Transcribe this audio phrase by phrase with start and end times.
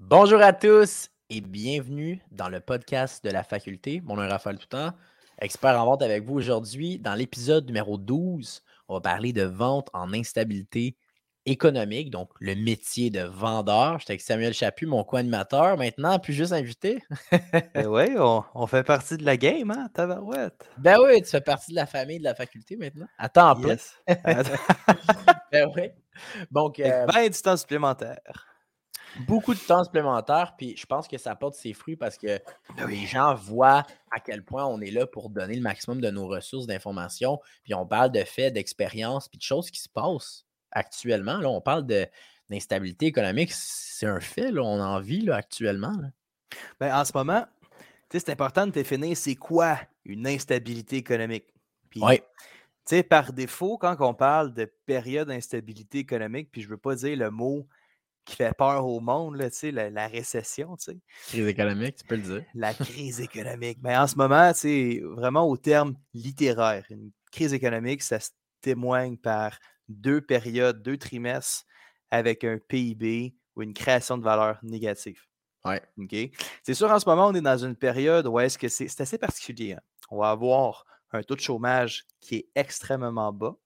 [0.00, 4.00] Bonjour à tous et bienvenue dans le podcast de la faculté.
[4.04, 4.92] Mon nom est Raphaël Toutant,
[5.40, 7.00] expert en vente avec vous aujourd'hui.
[7.00, 10.96] Dans l'épisode numéro 12, on va parler de vente en instabilité
[11.46, 13.98] économique, donc le métier de vendeur.
[13.98, 15.76] J'étais avec Samuel Chaput, mon co-animateur.
[15.76, 17.02] Maintenant, plus juste invité.
[17.74, 20.64] Ben oui, on, fait partie de la game, hein, tabarouette.
[20.78, 23.08] Ben oui, tu fais partie de la famille de la faculté maintenant.
[23.18, 23.76] Attends, temps
[25.52, 25.90] ben oui.
[26.52, 28.47] Donc, euh, du temps supplémentaire.
[29.26, 32.38] Beaucoup de temps supplémentaire, puis je pense que ça porte ses fruits parce que
[32.76, 36.10] ben les gens voient à quel point on est là pour donner le maximum de
[36.10, 40.46] nos ressources d'information, puis on parle de faits, d'expériences, puis de choses qui se passent
[40.70, 41.38] actuellement.
[41.38, 41.84] Là, on parle
[42.48, 45.96] d'instabilité économique, c'est un fait, là, on en vit là, actuellement.
[46.78, 47.44] Ben, en ce moment,
[48.10, 51.52] c'est important de définir c'est quoi une instabilité économique.
[51.96, 52.20] oui.
[53.10, 57.18] Par défaut, quand on parle de période d'instabilité économique, puis je ne veux pas dire
[57.18, 57.68] le mot
[58.28, 60.76] qui fait peur au monde, là, la, la récession.
[61.28, 62.44] Crise économique, tu peux le dire.
[62.54, 63.78] La crise économique.
[63.82, 66.84] Mais en ce moment, c'est vraiment au terme littéraire.
[66.90, 68.30] Une crise économique, ça se
[68.60, 71.64] témoigne par deux périodes, deux trimestres
[72.10, 75.22] avec un PIB ou une création de valeur négative.
[75.64, 75.82] Ouais.
[76.62, 79.18] C'est sûr, en ce moment, on est dans une période où est-ce que c'est assez
[79.18, 79.72] particulier.
[79.72, 79.80] Hein.
[80.10, 83.56] On va avoir un taux de chômage qui est extrêmement bas.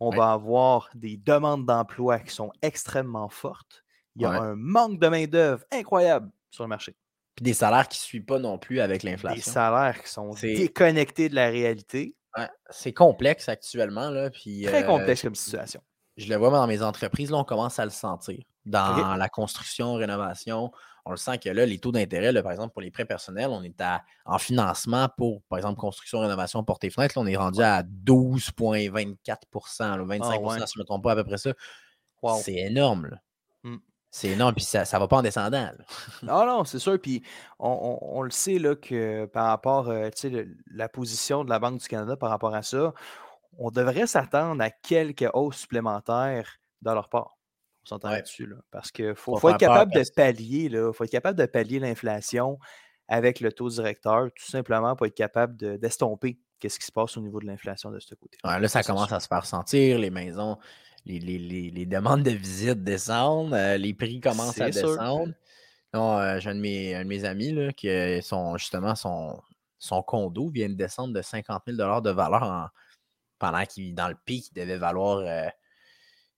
[0.00, 3.84] On va avoir des demandes d'emploi qui sont extrêmement fortes.
[4.16, 6.96] Il y a un manque de main-d'œuvre incroyable sur le marché.
[7.36, 9.36] Puis des salaires qui ne suivent pas non plus avec l'inflation.
[9.36, 12.14] Des salaires qui sont déconnectés de la réalité
[12.70, 14.10] c'est complexe actuellement.
[14.10, 15.80] Là, puis, Très euh, complexe comme situation.
[16.16, 18.42] Je le vois dans mes entreprises, là, on commence à le sentir.
[18.64, 20.70] Dans la construction, rénovation,
[21.04, 23.62] on le sent que là, les taux d'intérêt, par exemple, pour les prêts personnels, on
[23.62, 23.82] est
[24.24, 30.40] en financement pour, par exemple, construction, rénovation, porte fenêtre, on est rendu à 12,24% 25
[30.44, 31.52] ah, si je ne me trompe pas à peu près ça.
[32.40, 33.06] C'est énorme.
[33.06, 33.16] Là.
[34.14, 35.70] C'est énorme, puis ça ne va pas en descendant.
[36.22, 37.00] non, non, c'est sûr.
[37.00, 37.22] Puis
[37.58, 40.10] on, le sait là, que par rapport à euh,
[40.70, 42.92] la position de la Banque du Canada par rapport à ça,
[43.58, 47.38] on devrait s'attendre à quelques hausses supplémentaires dans leur part.
[47.84, 48.46] On s'entend là-dessus.
[48.46, 51.78] Là, parce qu'il faut, faut, être capable de pallier, il faut être capable de pallier
[51.78, 52.58] l'inflation
[53.08, 57.20] avec le taux directeur, tout simplement pour être capable d'estomper qu'est-ce qui se passe au
[57.20, 58.38] niveau de l'inflation de ce côté.
[58.44, 59.98] là, ça commence à se faire sentir.
[59.98, 60.58] Les maisons,
[61.04, 65.32] les, demandes de visite descendent, euh, les prix commencent à descendre.
[65.94, 67.88] Euh, j'ai un, de mes, amis là, qui
[68.22, 69.38] sont justement son,
[69.78, 72.70] son condo vient de descendre de 50 000 de valeur
[73.42, 75.18] pendant qu'il dans le pic, il devait valoir.
[75.18, 75.48] Euh,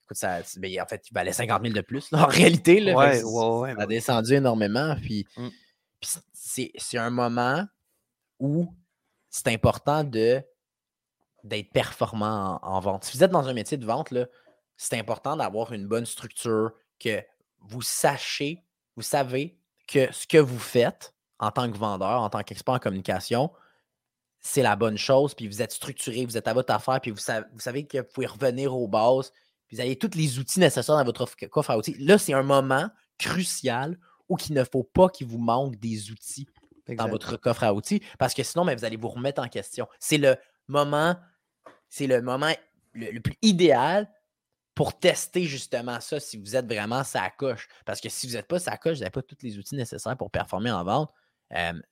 [0.04, 2.10] écoute, ça, ben, en fait, il valait 50 000 de plus.
[2.14, 4.96] en réalité, là, ça a descendu énormément.
[4.96, 5.48] Puis, mmh.
[6.32, 7.66] c'est un moment
[8.40, 8.74] où
[9.28, 10.42] c'est important de
[11.42, 13.04] d'être performant en, en, vente.
[13.04, 14.24] Si vous êtes dans un métier de vente, là,
[14.78, 17.22] c'est important d'avoir une bonne structure, que
[17.60, 18.64] vous sachiez,
[18.96, 22.78] vous savez que ce que vous faites en tant que vendeur, en tant qu'expert en
[22.78, 23.50] communication,
[24.46, 27.16] c'est la bonne chose, puis vous êtes structuré, vous êtes à votre affaire, puis vous
[27.16, 29.32] savez, vous savez que vous pouvez revenir aux bases,
[29.66, 31.96] puis vous avez tous les outils nécessaires dans votre coffre à outils.
[31.98, 32.88] Là, c'est un moment
[33.18, 36.46] crucial où il ne faut pas qu'il vous manque des outils
[36.88, 39.88] dans votre coffre à outils, parce que sinon, mais vous allez vous remettre en question.
[39.98, 40.36] C'est le
[40.68, 41.16] moment,
[41.88, 42.52] c'est le moment
[42.92, 44.10] le, plus idéal
[44.74, 47.66] pour tester justement ça si vous êtes vraiment sa coche.
[47.86, 50.18] Parce que si vous n'êtes pas sa coche, vous n'avez pas tous les outils nécessaires
[50.18, 51.10] pour performer en vente.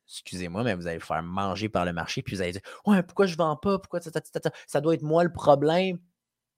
[0.06, 3.02] Excusez-moi, mais vous allez vous faire manger par le marché, puis vous allez dire Ouais,
[3.02, 3.78] pourquoi je ne vends pas?
[3.78, 5.98] Pourquoi ça, doit être moi le problème?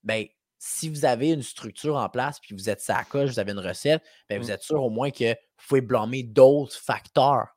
[0.03, 0.25] Bien,
[0.59, 3.59] si vous avez une structure en place, puis vous êtes sa coche, vous avez une
[3.59, 4.51] recette, bien, vous mmh.
[4.51, 7.49] êtes sûr au moins que vous pouvez blâmer d'autres facteurs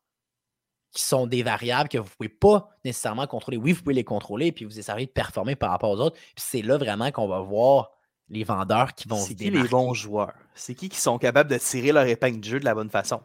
[0.92, 3.58] qui sont des variables que vous ne pouvez pas nécessairement contrôler.
[3.58, 6.18] Oui, vous pouvez les contrôler, puis vous essayez de performer par rapport aux autres.
[6.18, 7.92] Puis c'est là vraiment qu'on va voir
[8.30, 10.34] les vendeurs qui vont C'est qui les bons joueurs?
[10.56, 13.22] C'est qui qui sont capables de tirer leur épingle de jeu de la bonne façon?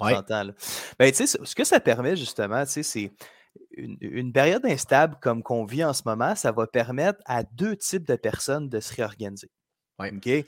[0.00, 0.14] Ouais.
[0.98, 3.12] Ben, ce que ça permet justement, c'est
[3.76, 8.06] une, période instable comme qu'on vit en ce moment, ça va permettre à deux types
[8.06, 9.50] de personnes de se réorganiser.
[9.98, 10.44] Ouais.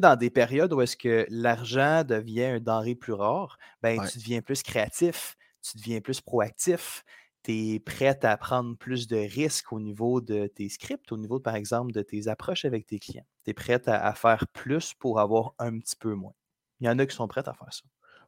[0.00, 4.40] dans des périodes où est-ce que l'argent devient un denrée plus rare, ben, tu deviens
[4.40, 7.04] plus créatif, tu deviens plus proactif,
[7.42, 11.38] tu es prête à prendre plus de risques au niveau de tes scripts, au niveau,
[11.38, 13.26] par exemple, de tes approches avec tes clients.
[13.44, 16.34] Tu es prête à, faire plus pour avoir un petit peu moins.
[16.80, 17.82] Il y en a qui sont prêts à faire ça.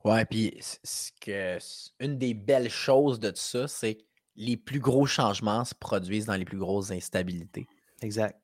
[0.04, 1.58] Ouais, puis ce que,
[1.98, 4.02] une des belles choses de tout ça, c'est que
[4.36, 7.66] les plus gros changements se produisent dans les plus grosses instabilités.
[8.00, 8.40] Exact.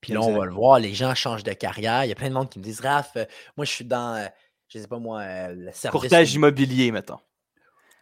[0.00, 2.04] Puis là, on va le voir, les gens changent de carrière.
[2.04, 3.24] Il y a plein de monde qui me disent Raph, euh,
[3.56, 4.26] moi, je suis dans, euh,
[4.68, 6.00] je sais pas moi, euh, le service.
[6.00, 7.18] Courtage immobilier, mettons.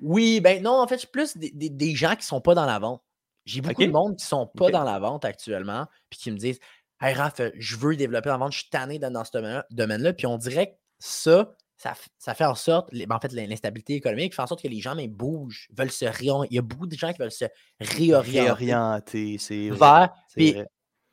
[0.01, 2.81] Oui, ben non, en fait, c'est plus des, gens qui ne sont pas dans la
[2.81, 3.03] vente.
[3.45, 6.37] J'ai beaucoup de monde qui ne sont pas dans la vente actuellement, puis qui me
[6.37, 6.59] disent
[7.01, 10.13] Hey Raph, je veux développer la vente, je suis tanné dans, ce domaine-là.
[10.13, 14.43] Puis on dirait que ça, ça, fait en sorte, ben, en fait, l'instabilité économique fait
[14.43, 16.53] en sorte que les gens bougent, veulent se réorienter.
[16.53, 17.47] Il y a beaucoup de gens qui veulent se
[17.81, 18.41] réorienter.
[18.41, 20.13] Réorienter, c'est vers.
[20.37, 20.57] Puis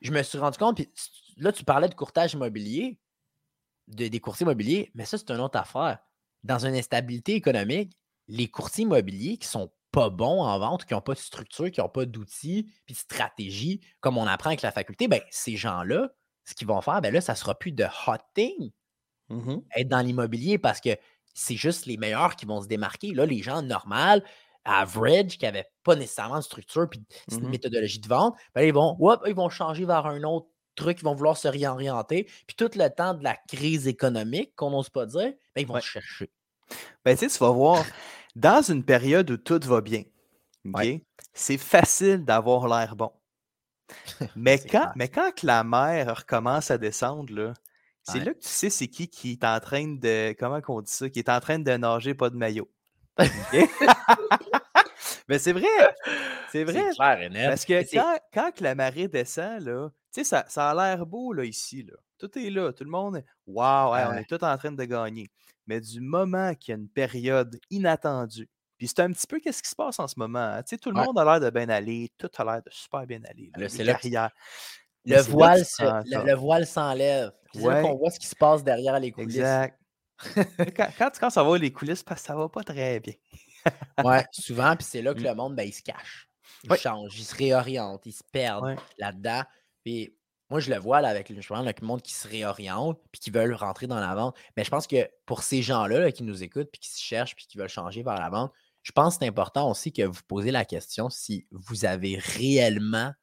[0.01, 0.91] je me suis rendu compte, puis
[1.37, 2.99] là, tu parlais de courtage immobilier,
[3.87, 5.99] de, des courtiers immobiliers, mais ça, c'est une autre affaire.
[6.43, 7.97] Dans une instabilité économique,
[8.27, 11.81] les courtiers immobiliers qui sont pas bons en vente, qui n'ont pas de structure, qui
[11.81, 16.09] n'ont pas d'outils, puis de stratégie, comme on apprend avec la faculté, ben, ces gens-là,
[16.45, 18.71] ce qu'ils vont faire, ben là, ça ne sera plus de hot thing
[19.29, 20.89] mmh être dans l'immobilier parce que
[21.33, 23.13] c'est juste les meilleurs qui vont se démarquer.
[23.13, 24.21] Là, les gens normaux,
[24.65, 28.73] average, qui n'avaient pas nécessairement de structure puis une mmh méthodologie de vente, ben, ils,
[28.73, 32.25] vont, ils vont changer vers un autre truc, ils vont vouloir se réorienter.
[32.47, 35.79] Puis tout le temps de la crise économique, qu'on n'ose pas dire, ben, ils vont
[35.79, 36.29] chercher.
[37.03, 37.85] Ben, tu vas voir,
[38.35, 40.03] dans une période où tout va bien,
[41.33, 43.11] c'est facile d'avoir l'air bon.
[44.35, 47.53] Mais quand, mais quand la mer recommence à descendre, là,
[48.11, 50.35] c'est là que tu sais c'est qui qui est en train de.
[50.39, 51.09] Comment qu'on dit ça?
[51.09, 52.69] Qui est en train de nager pas de maillot.
[55.27, 55.67] mais c'est vrai.
[56.51, 56.91] C'est vrai.
[56.97, 61.83] Parce que quand, quand, la marée descend, là, ça, ça, a l'air beau là, ici.
[61.83, 61.93] Là.
[62.17, 62.71] Tout est là.
[62.71, 63.23] Tout le monde.
[63.45, 65.29] Waouh, on est tout en train de gagner.
[65.67, 69.61] Mais du moment qu'il y a une période inattendue, puis c'est un petit peu qu'est-ce
[69.61, 70.39] qui se passe en ce moment.
[70.39, 70.63] Hein.
[70.63, 73.05] Tu sais, tout le monde a l'air de bien aller, tout a l'air de super
[73.05, 73.51] bien aller.
[75.05, 77.31] Le, voile le, voile s'enlève.
[77.53, 79.37] C'est là qu'on voit ce qui se passe derrière les coulisses.
[79.37, 79.79] Exact.
[80.75, 83.13] quand, quand, ça va les coulisses, parce que ça va pas très bien.
[84.03, 85.23] ouais, souvent, puis c'est là que mmh.
[85.23, 86.29] le monde, ben, il se cache.
[86.63, 89.43] Il change, il se réoriente, il se perd là-dedans.
[89.83, 90.13] Puis
[90.49, 93.87] moi, je le vois là, avec le monde qui se réoriente puis qui veulent rentrer
[93.87, 94.35] dans la vente.
[94.57, 97.45] Mais je pense que pour ces gens-là qui nous écoutent puis qui se cherchent puis
[97.47, 100.51] qui veulent changer vers la vente, je pense que c'est important aussi que vous posez
[100.51, 103.13] la question si vous avez réellement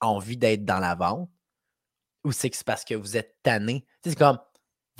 [0.00, 1.28] envie d'être dans la vente
[2.24, 3.84] ou c'est que c'est parce que vous êtes tanné?
[4.04, 4.38] c'est comme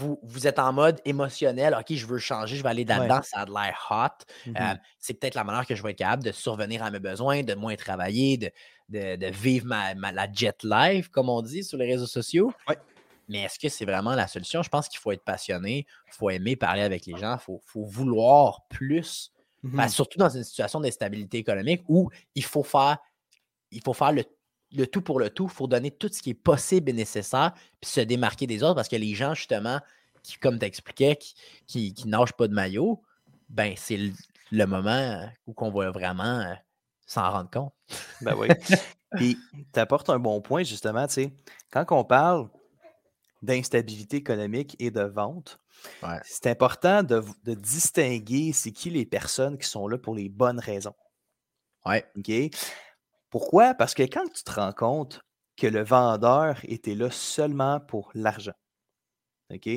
[0.01, 3.41] vous, vous êtes en mode émotionnel, OK, je veux changer, je vais aller là-dedans, ça
[3.41, 4.25] a de l'air hot.
[4.47, 6.99] Mmh euh, c'est peut-être la manière que je vais être capable de survenir à mes
[6.99, 8.51] besoins, de moins travailler, de,
[8.89, 12.53] de, vivre ma, la jet life, comme on dit sur les réseaux sociaux.
[13.29, 14.63] Mais est-ce que c'est vraiment la solution?
[14.63, 17.85] Je pense qu'il faut être passionné, il faut aimer parler avec les gens, il faut,
[17.85, 19.33] vouloir plus,
[19.63, 22.97] ben, mmh surtout dans une situation d'instabilité économique où il faut faire,
[23.71, 24.25] il faut faire le,
[24.91, 27.91] tout pour le tout, il faut donner tout ce qui est possible et nécessaire, puis
[27.91, 29.81] se démarquer des autres parce que les gens, justement,
[30.23, 31.17] qui, comme tu expliquais,
[31.67, 33.03] qui, qui, nagent pas de maillot,
[33.49, 33.99] ben c'est
[34.51, 36.55] le, moment où on va vraiment euh,
[37.07, 37.73] s'en rendre compte.
[38.21, 38.49] Ben oui.
[39.17, 39.37] Puis,
[39.73, 41.33] tu apportes un bon point, justement, tu sais,
[41.71, 42.49] quand on parle
[43.43, 45.59] d'instabilité économique et de vente,
[46.25, 47.25] c'est important de,
[47.55, 50.95] distinguer c'est qui les personnes qui sont là pour les bonnes raisons.
[51.87, 52.05] Ouais.
[52.17, 52.31] OK?
[53.31, 53.75] Pourquoi?
[53.75, 55.23] Parce que quand tu te rends compte
[55.57, 58.55] que le vendeur était là seulement pour l'argent,
[59.53, 59.69] OK?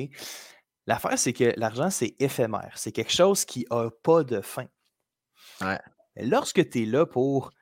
[0.86, 2.72] L'affaire, c'est que l'argent, c'est éphémère.
[2.76, 4.66] C'est quelque chose qui n'a pas de fin.
[5.60, 5.80] Ouais.
[6.16, 7.52] Lorsque tu es là pour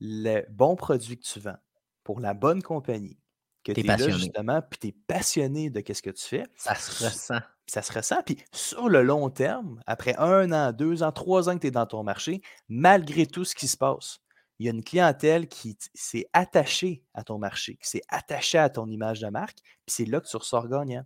[0.00, 1.58] le bon produit que tu vends,
[2.04, 3.18] pour la bonne compagnie,
[3.64, 6.74] que tu es, là justement, puis tu es passionné de ce que tu fais, ça
[6.74, 7.40] se ressent.
[7.66, 8.22] Ça se ressent.
[8.24, 11.70] Puis sur le long terme, après un an, deux ans, trois ans que tu es
[11.72, 14.20] dans ton marché, malgré tout ce qui se passe,
[14.58, 18.68] il y a une clientèle qui s'est attachée à ton marché, qui s'est attachée à
[18.68, 21.04] ton image de marque, puis c'est là que tu ressors gagnant.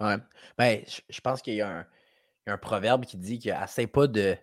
[0.00, 0.16] Ouais.
[0.58, 1.86] Ben, je pense qu'il y, a
[2.46, 4.36] un proverbe qui dit qu'il essaie pas de,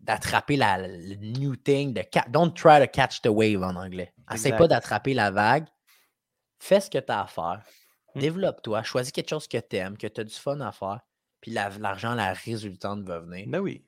[0.00, 4.12] d'attraper la le new thing, de don't try to catch the wave en anglais.
[4.32, 5.66] Essaye pas d'attraper la vague.
[6.58, 7.62] Fais ce que tu as à faire.
[8.14, 8.20] Mmh.
[8.20, 8.82] Développe-toi.
[8.84, 11.00] Choisis quelque chose que tu aimes, que tu as du fun à faire.
[11.40, 13.46] Puis l'argent, la, résultante va venir.
[13.48, 13.84] Ben oui.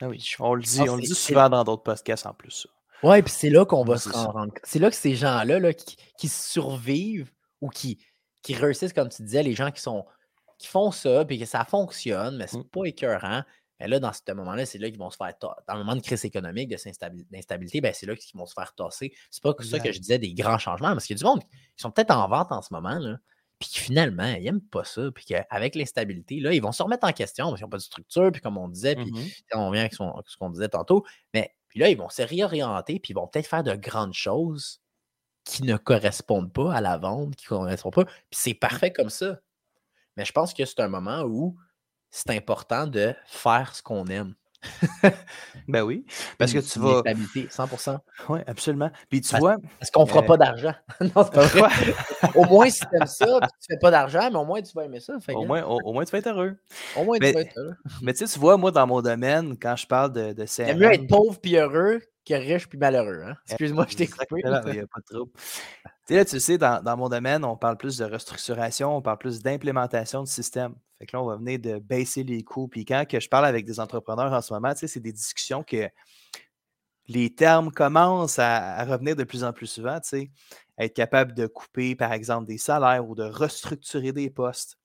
[0.00, 0.24] Ben oui.
[0.38, 2.66] On le dit, on le dit souvent dans d'autres podcasts en plus.
[3.02, 4.58] Oui, puis c'est là qu'on va se rendre compte.
[4.64, 7.98] C'est là que ces gens-là là, qui, survivent ou qui,
[8.42, 10.04] qui réussissent, comme tu disais, les gens qui sont
[10.58, 12.70] qui font ça, puis que ça fonctionne, mais c'est mmh.
[12.70, 13.42] pas écœurant.
[13.78, 16.00] Mais là, dans ce moment-là, c'est là qu'ils vont se faire Dans le moment de
[16.00, 19.12] crise économique, d'instabilité, ben, c'est là qu'ils vont se faire tasser.
[19.30, 21.42] C'est pas ça que je disais des grands changements, parce qu'il y a du monde
[21.42, 23.18] qui sont peut-être en vente en ce moment, là,
[23.58, 27.12] puis finalement, ils n'aiment pas ça, puis qu'avec l'instabilité, là, ils vont se remettre en
[27.12, 29.82] question parce qu'ils n'ont pas de structure, puis comme on disait, puis mmh on vient
[29.82, 33.26] avec ce qu'on disait tantôt, mais puis là, ils vont se réorienter, puis ils vont
[33.26, 34.80] peut-être faire de grandes choses
[35.44, 38.58] qui ne correspondent pas à la vente, qui ne correspondent pas, puis c'est mmh.
[38.58, 39.40] parfait comme ça.
[40.16, 41.56] Mais je pense que c'est un moment où
[42.10, 44.34] c'est important de faire ce qu'on aime.
[45.68, 46.04] Ben oui,
[46.38, 47.00] parce que tu vas.
[47.00, 48.90] Stabilité, 100 Oui, absolument.
[49.08, 49.56] Puis tu vois.
[49.78, 50.74] Parce qu'on ne fera euh, pas d'argent.
[51.00, 51.94] non, c'est pas vrai.
[52.34, 53.32] au moins, si tu aimes ça, tu
[53.70, 55.14] ne fais pas d'argent, mais au moins, tu vas aimer ça.
[55.34, 56.56] au, moins, au, moins, tu vas être heureux.
[56.96, 57.74] Au moins, tu vas être heureux.
[58.02, 60.78] mais tu sais, tu vois, moi, dans mon domaine, quand je parle de, de CRM.
[60.78, 63.22] mieux être pauvre puis heureux que riche puis malheureux.
[63.24, 63.34] Hein?
[63.46, 64.26] Excuse-moi, je t'ai coupé.
[64.44, 65.32] Il n'y a pas de trouble.
[65.34, 69.02] Tu sais, là, tu sais, dans, dans, mon domaine, on parle plus de restructuration, on
[69.02, 70.74] parle plus d'implémentation de système.
[70.98, 72.68] Fait que là, on va venir de baisser les coûts.
[72.68, 75.12] Puis quand que je parle avec des entrepreneurs en ce moment, tu sais, c'est des
[75.12, 75.88] discussions que
[77.08, 80.30] les termes commencent à, revenir de plus en plus souvent, tu sais.
[80.78, 84.78] Être capable de couper, par exemple, des salaires ou de restructurer des postes.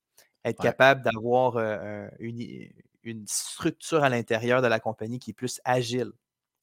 [0.45, 2.39] Être capable d'avoir euh, une,
[3.03, 6.11] une structure à l'intérieur de la compagnie qui est plus agile,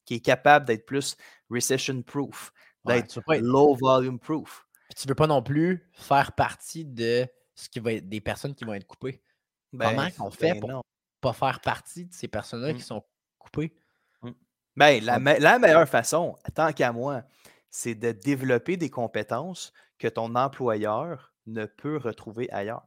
[0.08, 1.18] qui est capable d'être plus
[1.50, 2.50] recession-proof,
[2.86, 4.66] d'être low volume proof.
[4.96, 8.54] tu ne veux pas non plus faire partie de ce qui va être des personnes
[8.54, 9.22] qui vont être coupées.
[9.70, 10.80] Comment ben, on fait ben pour ne
[11.20, 12.84] pas faire partie de ces personnes-là qui mmh.
[12.84, 13.04] sont
[13.38, 13.74] coupées?
[14.22, 14.30] Mmh.
[14.76, 17.24] Ben, la, la, meilleure façon, tant qu'à moi,
[17.68, 22.86] c'est de développer des compétences que ton employeur ne peut retrouver ailleurs.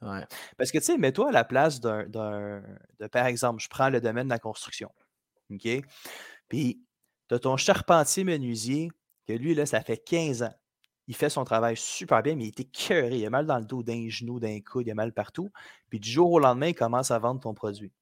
[0.00, 2.62] Parce que, tu sais, mets-toi à la place d'un, de,
[3.08, 4.90] par exemple, je prends le domaine de la construction.
[5.50, 5.68] OK?
[6.48, 6.82] Puis,
[7.28, 8.90] tu as ton charpentier menuisier,
[9.26, 10.54] que lui, là, ça fait 15 ans.
[11.08, 13.18] Il fait son travail super bien, mais il était cœuré.
[13.18, 15.50] Il a mal dans le dos, d'un genou, d'un coude, il a mal partout.
[15.88, 17.92] Puis, du jour au lendemain, il commence à vendre ton produit.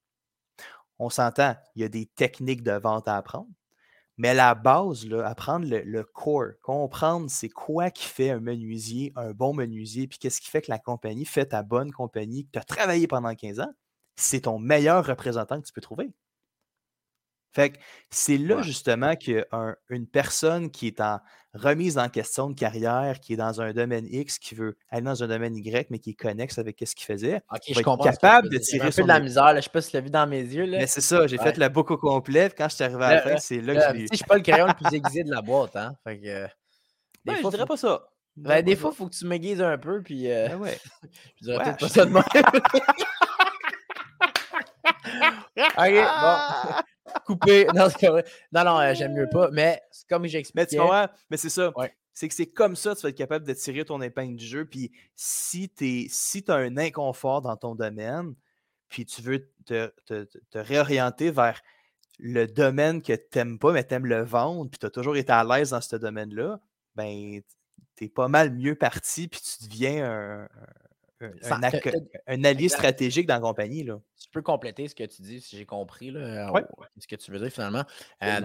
[0.99, 3.49] On s'entend, il y a des techniques de vente à apprendre.
[4.17, 9.13] Mais la base, là, apprendre le, le core, comprendre c'est quoi qui fait un menuisier,
[9.17, 12.53] un bon menuisier, puis qu'est-ce qui fait que la compagnie fait ta bonne compagnie, que
[12.53, 13.73] tu as travaillé pendant 15 ans,
[14.17, 16.13] c'est ton meilleur représentant que tu peux trouver.
[17.55, 17.79] Fait que
[18.11, 21.21] c'est là justement qu'une personne qui est en
[21.55, 25.23] remise en question de carrière, qui est dans un domaine X, qui veut aller dans
[25.23, 28.59] un domaine Y, mais qui est connexe avec ce qu'il faisait, je être capable de
[28.59, 29.45] tirer un peu de la misère.
[29.45, 29.57] Là.
[29.57, 30.65] Je sais pas si tu l'as vu dans mes yeux.
[30.65, 30.79] Là.
[30.79, 32.55] Mais c'est ça, j'ai fait la boucle complète.
[32.59, 34.43] Quand je suis arrivé à la fin, c'est là que je Je suis pas le
[34.43, 35.77] crayon le plus aiguisé de la boîte.
[35.77, 35.95] Hein?
[36.03, 36.47] Fait que, euh,
[37.41, 38.09] fois, je dirais pas ça.
[38.37, 40.03] Ben, des fois, il faut que tu m'aiguises un peu.
[40.03, 40.77] Puis, euh, ben ouais.
[41.41, 42.25] je dirais peut-être pas ça de moi.
[45.57, 46.75] ok, bon
[47.27, 47.67] coupé.
[47.75, 47.89] Non,
[48.53, 49.51] Non, non, euh, j'aime mieux pas.
[49.51, 50.79] Mais comme j'ai expliqué.
[50.79, 51.73] Mais mais c'est ça.
[52.13, 54.47] C'est que c'est comme ça que tu vas être capable de tirer ton épingle du
[54.47, 54.65] jeu.
[54.65, 58.35] Puis si tu si as un inconfort dans ton domaine,
[58.89, 59.91] puis tu veux te,
[60.55, 61.61] réorienter vers
[62.21, 65.17] le domaine que tu n'aimes pas, mais tu aimes le vendre, puis tu as toujours
[65.17, 66.61] été à l'aise dans ce domaine-là,
[66.95, 67.41] ben,
[67.97, 70.49] tu es pas mal mieux parti, puis tu deviens un,
[71.21, 73.85] un, allié stratégique dans la compagnie.
[73.85, 74.01] Là.
[74.21, 76.51] Tu peux compléter ce que tu dis, si j'ai compris là,
[76.99, 77.85] ce que tu veux dire finalement.
[78.23, 78.41] Euh,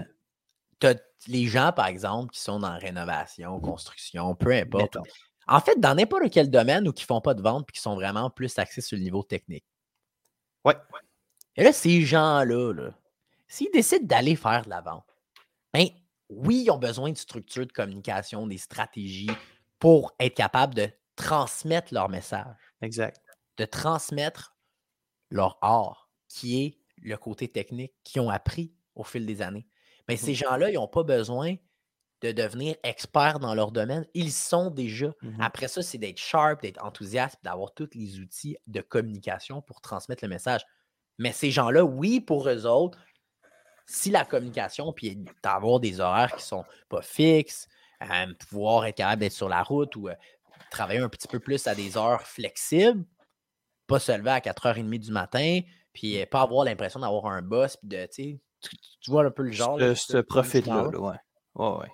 [0.84, 0.96] as
[1.28, 4.98] les gens, par exemple, qui sont dans rénovation, construction, peu importe.
[5.48, 7.82] En fait, dans n'importe quel domaine où qui ne font pas de vente et qui
[7.82, 9.66] sont vraiment plus axés sur le niveau technique.
[10.64, 10.76] Ouais.
[11.56, 12.94] Et là, ces gens-là, -là,
[13.48, 15.06] s'ils décident d'aller faire de la vente,
[15.74, 15.88] ben,
[16.30, 19.32] oui, ils ont besoin de structures de communication, des stratégies
[19.80, 22.56] pour être capables de transmettre leur message.
[22.82, 23.22] Exact.
[23.58, 24.56] De transmettre
[25.30, 29.68] leur art, qui est le côté technique qu'ils ont appris au fil des années.
[30.08, 31.56] Mais ben, ces mmh gens-là, ils n'ont pas besoin
[32.22, 34.06] de devenir experts dans leur domaine.
[34.14, 35.14] Ils sont déjà.
[35.22, 39.82] Mmh Après ça, c'est d'être sharp, d'être enthousiaste, d'avoir tous les outils de communication pour
[39.82, 40.62] transmettre le message.
[41.18, 42.98] Mais ces gens-là, oui, pour eux autres,
[43.86, 47.68] si la communication, puis d'avoir des horaires qui ne sont pas fixes,
[48.02, 50.16] euh, pouvoir être capable d'être sur la route ou euh,
[50.72, 53.06] travailler un petit peu plus à des heures flexibles,
[53.88, 55.62] pas se lever à 4h30 du matin,
[55.94, 56.25] puis mmh.
[56.28, 58.39] pas avoir l'impression d'avoir un boss, puis de, tu,
[59.01, 59.80] tu vois un peu le genre.
[59.96, 61.18] Ce, profil-là, ouais.
[61.56, 61.88] ouais,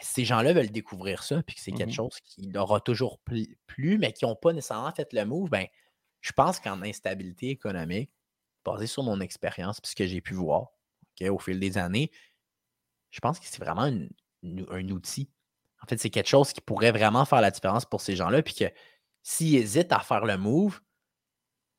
[0.00, 3.20] ces gens-là veulent découvrir ça, puis que c'est quelque mmh chose qui leur a toujours
[3.66, 5.66] plu, mais qui n'ont pas nécessairement fait le move, ben,
[6.20, 8.10] je pense qu'en instabilité économique,
[8.64, 10.68] basé sur mon expérience, puis ce que j'ai pu voir
[11.28, 12.10] au fil des années,
[13.10, 13.88] je pense que c'est vraiment
[14.42, 15.30] un outil
[15.82, 18.42] en fait, c'est quelque chose qui pourrait vraiment faire la différence pour ces gens-là.
[18.42, 18.64] Puis que
[19.22, 20.80] s'ils hésitent à faire le move,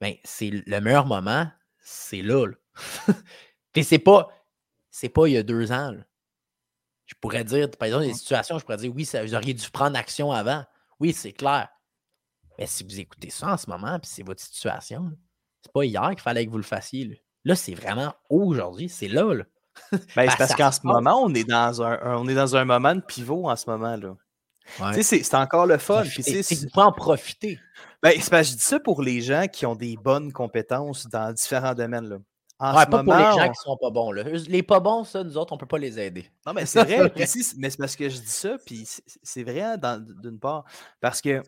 [0.01, 1.47] ben, c'est le meilleur moment,
[1.79, 2.47] c'est là.
[3.75, 4.29] Et c'est pas,
[4.89, 5.95] c'est pas il y a deux ans.
[7.05, 9.69] Je pourrais dire, par exemple, des situations, je pourrais dire oui, ça, vous auriez dû
[9.71, 10.65] prendre action avant.
[10.99, 11.69] Oui, c'est clair.
[12.57, 15.11] Mais si vous écoutez ça en ce moment, puis c'est votre situation,
[15.61, 17.21] c'est pas hier qu'il fallait que vous le fassiez.
[17.45, 19.33] Là, c'est vraiment aujourd'hui, c'est là.
[19.33, 19.45] là.
[20.15, 22.95] Ben, c'est parce qu'en ce moment, on est, dans un, on est dans un moment
[22.95, 23.95] de pivot en ce moment.
[23.95, 24.15] là.
[25.01, 26.03] C'est encore le fun.
[26.05, 27.59] C'est pas en profiter.
[28.01, 32.09] Ben, je dis ça pour les gens qui ont des bonnes compétences dans différents domaines.
[32.09, 32.17] Là.
[32.59, 34.11] En ce pas moment, pour les gens qui sont pas bons.
[34.11, 34.23] Là.
[34.47, 36.29] Les pas bons, ça, nous autres, on peut pas les aider.
[36.45, 37.11] Non, mais c'est vrai.
[37.57, 38.87] mais c'est parce que je dis ça, puis
[39.23, 39.77] c'est vrai
[40.21, 40.63] d'une part.
[41.01, 41.41] Parce que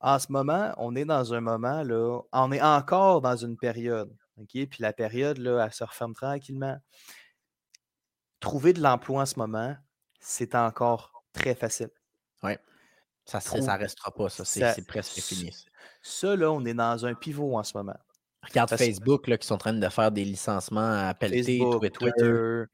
[0.00, 4.10] en ce moment, on est dans un moment, là, on est encore dans une période.
[4.40, 4.50] OK?
[4.52, 6.76] Puis la période, là, elle se referme tranquillement
[8.40, 9.76] trouver de l'emploi en ce moment,
[10.20, 11.90] c'est encore très facile.
[12.42, 12.52] Oui.
[13.24, 14.44] Ça ne restera pas, ça.
[14.44, 15.54] C'est presque fini.
[16.02, 17.96] Ça, là, on est dans un pivot en ce moment.
[18.42, 22.64] Regarde Facebook, là, qui sont en train de faire des licencements à Twitter.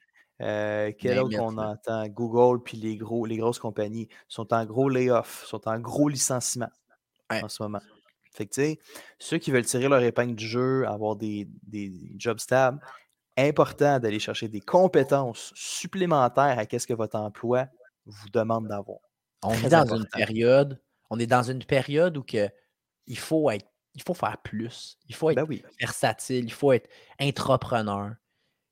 [0.41, 2.07] Euh, quel autre qu'on entend?
[2.09, 6.71] Google puis les, gros, les grosses compagnies sont en gros layoff, sont en gros licenciement
[7.31, 7.81] en ce moment.
[8.33, 8.79] Fait que, tu sais,
[9.21, 12.81] ceux qui veulent tirer leur épingle du jeu, avoir des, des jobs stables,
[13.37, 17.67] important d'aller chercher des compétences supplémentaires à ce que votre emploi
[18.07, 18.99] vous demande d'avoir.
[19.43, 22.49] On est dans une période, on est dans une période où que
[23.07, 24.99] il faut être, il faut faire plus.
[25.09, 26.89] Il faut être ben versatile, il faut être
[27.21, 28.15] entrepreneur.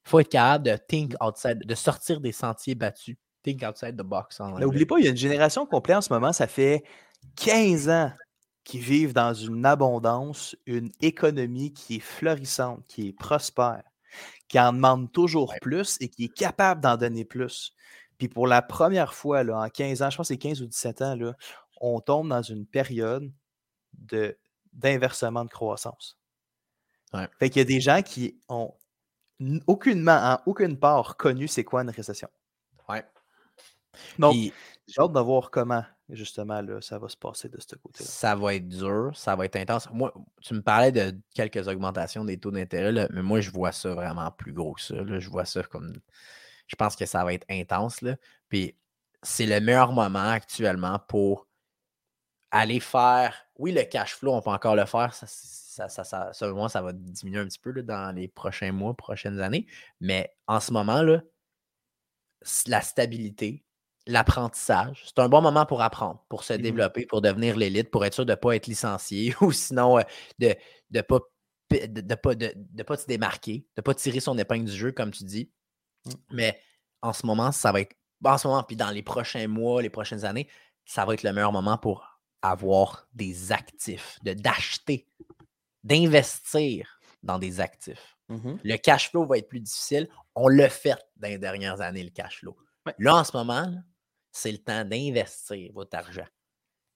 [0.04, 3.16] Il faut être capable de think outside, de sortir des sentiers battus.
[3.42, 4.40] Think outside the box.
[4.40, 6.85] N'oubliez pas, il y a une génération complète en ce moment, ça fait
[7.37, 8.12] 15 ans
[8.64, 13.83] qu'ils vivent dans une abondance, une économie qui est florissante, qui est prospère,
[14.52, 17.73] qui en demande toujours plus et qui est capable d'en donner plus.
[18.18, 20.66] Puis pour la première fois, là, en 15 ans, je pense que c'est 15 ou
[20.66, 21.32] 17 ans, là,
[21.80, 23.32] on tombe dans une période
[24.75, 26.18] d'inversement de, croissance.
[27.38, 28.75] Fait qu'il y a des gens qui ont
[29.66, 32.28] aucunement, en aucune part, connu c'est quoi une récession.
[32.90, 33.06] Ouais.
[34.18, 38.08] Donc, j'ai hâte de voir comment, justement, là, ça va se passer de ce côté-là.
[38.08, 39.88] Ça va être dur, ça va être intense.
[39.90, 43.94] Moi, tu me parlais de quelques augmentations des taux d'intérêt, mais moi, je vois ça
[43.94, 44.94] vraiment plus gros que ça.
[45.06, 45.94] Je vois ça comme.
[46.66, 48.00] Je pense que ça va être intense.
[48.00, 48.16] Là.
[48.49, 48.76] Puis,
[49.22, 51.46] c'est le meilleur moment actuellement pour
[52.50, 53.46] aller faire.
[53.58, 55.14] Oui, le cash flow, on peut encore le faire.
[55.14, 58.72] Ça, ça, ça, ça, selon moi, ça va diminuer un petit peu dans les prochains
[58.72, 59.66] mois, prochaines années.
[60.00, 61.22] Mais en ce moment, là,
[62.66, 63.64] la stabilité,
[64.06, 68.04] l'apprentissage, c'est un bon moment pour apprendre, pour se mmh développer, pour devenir l'élite, pour
[68.04, 70.02] être sûr de ne pas être licencié ou sinon euh,
[70.38, 70.54] de
[70.92, 71.18] ne pas,
[71.71, 75.11] de, pas, de, pas se démarquer, de ne pas tirer son épingle du jeu, comme
[75.11, 75.50] tu dis.
[76.04, 76.11] Mmh.
[76.30, 76.61] Mais
[77.00, 77.94] en ce moment, ça va être.
[78.25, 80.49] En ce moment, puis dans les prochains mois, les prochaines années,
[80.85, 85.09] ça va être le meilleur moment pour avoir des actifs, de d'acheter,
[85.82, 88.16] d'investir dans des actifs.
[88.28, 90.09] Mmh le cash flow va être plus difficile.
[90.35, 92.56] On l'a fait dans les dernières années, le cash flow.
[92.99, 93.71] Là, en ce moment,
[94.32, 96.26] c'est le temps d'investir votre argent.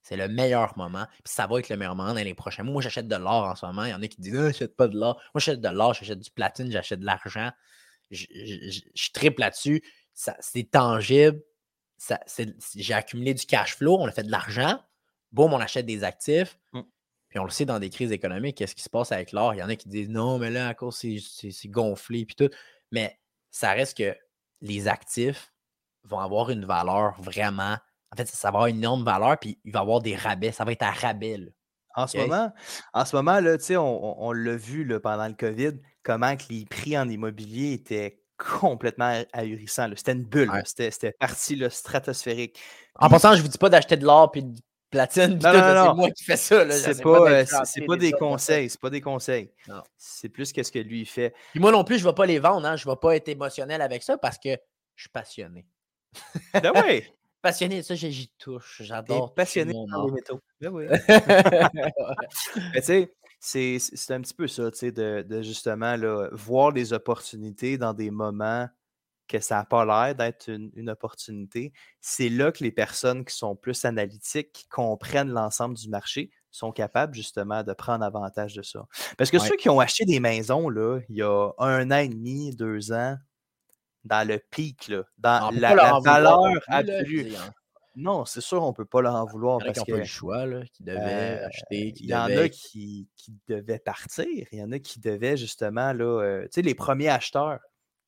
[0.01, 1.05] C'est le meilleur moment.
[1.23, 2.73] Puis ça va être le meilleur moment dans les prochains mois.
[2.73, 3.83] Moi, j'achète de l'or en ce moment.
[3.85, 5.15] Il y en a qui disent ah, j'achète pas de l'or.
[5.33, 7.51] Moi, j'achète de l'or, j'achète du platine, j'achète de l'argent.
[8.09, 9.83] Je, je, triple là-dessus.
[10.13, 11.41] C'est tangible.
[12.75, 14.79] J'ai accumulé du cash flow, on a fait de l'argent
[15.31, 16.57] boum, on achète des actifs.
[16.73, 16.81] Mmh.
[17.29, 19.53] Puis on le sait dans des crises économiques, qu'est-ce qui se passe avec l'or?
[19.53, 22.49] Il y en a qui disent non, mais là, à cause c'est gonflé, puis tout.
[22.91, 23.19] Mais
[23.51, 24.15] ça reste que
[24.61, 25.53] les actifs
[26.07, 27.77] vont avoir une valeur vraiment.
[28.11, 30.51] En fait, ça va avoir une énorme valeur, puis il va y avoir des rabais.
[30.51, 31.39] Ça va être à rabais.
[31.95, 32.53] En, ce moment,
[32.93, 36.65] en ce moment, là, on, on l'a vu là, pendant le COVID, comment que les
[36.65, 39.89] prix en immobilier étaient complètement ahurissants.
[39.95, 40.51] C'était une bulle.
[40.65, 42.59] C'était parti stratosphérique.
[42.95, 44.45] En passant, je ne vous dis pas d'acheter de l'or puis
[44.89, 45.39] platine.
[45.41, 46.69] C'est moi qui fais ça.
[46.71, 48.69] C'est pas, pas, pas des conseils.
[48.69, 49.51] C'est pas des conseils.
[49.97, 51.33] C'est plus qu'est-ce que lui fait.
[51.51, 52.67] Puis moi non plus, je ne vais pas les vendre.
[52.67, 52.75] Hein.
[52.75, 54.49] Je ne vais pas être émotionnel avec ça parce que
[54.95, 55.65] je suis passionné.
[56.53, 57.03] Ben oui.
[57.41, 58.81] passionné, ça, j'y touche.
[58.83, 59.33] J'adore.
[59.33, 60.41] Passionné par les métaux.
[60.59, 60.85] Ben oui.
[62.75, 66.93] tu sais, c'est un petit peu ça, tu sais, de, de, justement là, voir les
[66.93, 68.67] opportunités dans des moments
[69.27, 73.55] que ça n'a pas l'air d'être une, opportunité, c'est là que les personnes qui sont
[73.55, 78.87] plus analytiques, qui comprennent l'ensemble du marché, sont capables justement de prendre avantage de ça.
[79.17, 82.07] Parce que ceux qui ont acheté des maisons, là, il y a un an et
[82.07, 83.17] demi, deux ans,
[84.07, 87.35] dans le pic, là, dans la, valeur absolue.
[87.35, 87.51] Hein.
[87.95, 89.59] Non, c'est sûr, on ne peut pas leur en vouloir.
[89.61, 91.93] Il y en a qui n'ont pas le choix, là, qui devaient euh, acheter.
[91.99, 93.09] il y en a qui,
[93.47, 94.47] devaient partir.
[94.51, 97.59] Il y en a qui devaient justement, là, euh, tu sais, les premiers acheteurs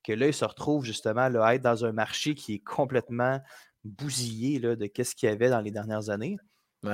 [0.03, 3.39] que là, il se retrouve justement à être dans un marché qui est complètement
[3.83, 6.38] bousillé là, de ce qu'il y avait dans les dernières années.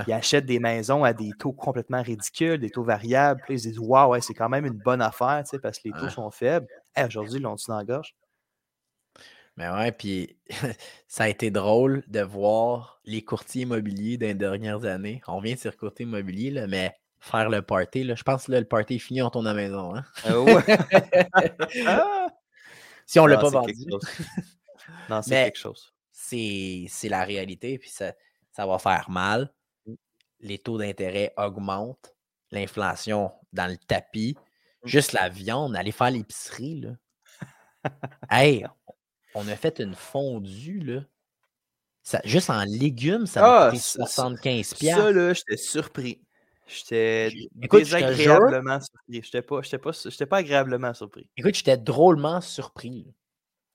[0.08, 3.42] Ils achètent des maisons à des taux complètement ridicules, des taux variables.
[3.46, 5.92] Puis ils se disent Waouh, ouais, c'est quand même une bonne affaire parce que les
[5.92, 6.68] taux sont faibles.
[6.98, 8.16] Aujourd'hui, ils l'ont-tu dans la gorge?
[9.58, 10.38] Mais ouais, puis
[11.08, 15.22] ça a été drôle de voir les courtiers immobiliers des dernières années.
[15.28, 18.52] On vient sur le courtier immobilier, là, mais faire le party, là, je pense que
[18.52, 19.96] le party est fini, on tourne à la maison.
[19.96, 20.06] Hein?
[20.24, 20.64] Ah ouais.
[21.88, 22.28] Ah!
[23.06, 23.74] si on ne l'a pas vendu.
[25.10, 25.94] non, c'est quelque chose.
[26.12, 28.14] C'est la réalité, puis ça,
[28.52, 29.54] ça va faire mal.
[29.86, 29.94] Mmh.
[30.42, 32.16] Les taux d'intérêt augmentent,
[32.52, 34.36] l'inflation dans le tapis.
[34.84, 34.88] Mmh.
[34.88, 37.92] Juste la viande, aller faire l'épicerie, là.
[38.32, 38.66] hey,
[39.36, 41.02] on a fait une fondue, là.
[42.02, 44.96] Ça, juste en légumes, ça m'a coûté 75 pièces.
[44.96, 46.22] Ça, là, j'étais surpris.
[46.68, 49.22] J'étais désagréablement surpris.
[49.24, 51.28] J'étais pas, pas, pas agréablement surpris.
[51.36, 53.08] Écoute, j'étais drôlement surpris.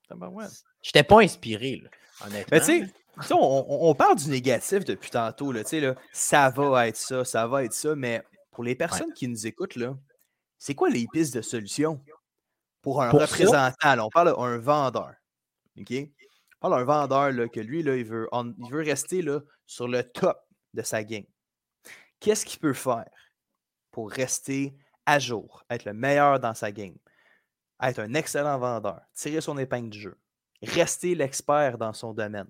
[0.09, 0.45] Ah ben ouais.
[0.81, 1.89] J'étais pas inspiré, là,
[2.25, 2.57] honnêtement.
[2.57, 2.87] Mais
[3.27, 5.51] tu on, on, parle du négatif depuis tantôt.
[5.51, 7.95] Là, là, ça va être ça, ça va être ça.
[7.95, 9.95] Mais pour les personnes qui nous écoutent, là,
[10.57, 12.01] c'est quoi les pistes de solution
[12.81, 13.99] pour un représentant?
[13.99, 15.13] on parle d'un vendeur.
[15.77, 15.93] OK?
[16.61, 19.25] parle d'un vendeur que lui, il, veut, il veut rester
[19.65, 20.37] sur le top
[20.73, 21.25] de sa game.
[22.19, 23.09] Qu'est-ce qu'il peut faire
[23.89, 26.95] pour rester à jour, être le meilleur dans sa game,
[27.81, 30.19] être un excellent vendeur, tirer son épingle du jeu,
[30.61, 32.47] rester l'expert dans son domaine,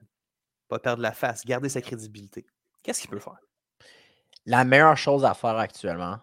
[0.68, 2.46] pas perdre la face, garder sa crédibilité?
[2.84, 3.40] Qu'est-ce qu'il peut faire?
[4.46, 6.20] La meilleure chose à faire actuellement,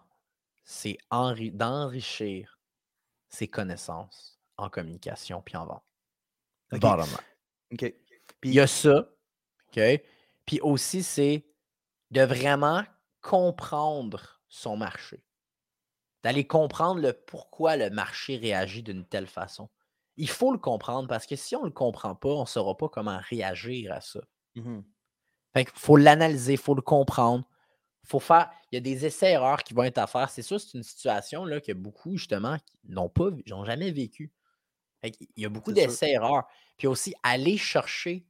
[0.64, 2.60] c'est d'enrichir
[3.30, 5.87] ses connaissances en communication puis en vente.
[7.72, 7.94] OK.
[8.44, 9.10] Il y a ça.
[9.68, 9.80] OK?
[10.46, 11.46] Puis aussi, c'est
[12.10, 12.84] de vraiment
[13.20, 15.22] comprendre son marché.
[16.22, 19.68] D'aller comprendre le pourquoi le marché réagit d'une telle façon.
[20.16, 22.76] Il faut le comprendre parce que si on ne le comprend pas, on ne saura
[22.76, 24.20] pas comment réagir à ça.
[24.56, 24.80] Mmh
[25.54, 27.44] fait il faut l'analyser, il faut le comprendre.
[28.04, 28.50] Faut faire.
[28.70, 30.30] Il y a des essais-erreurs qui vont être à faire.
[30.30, 34.32] C'est sûr, c'est une situation là, que beaucoup, justement, n'ont pas, n'ont jamais vécu.
[35.02, 36.46] Il y a beaucoup d'essais-erreurs.
[36.76, 38.26] Puis aussi, aller chercher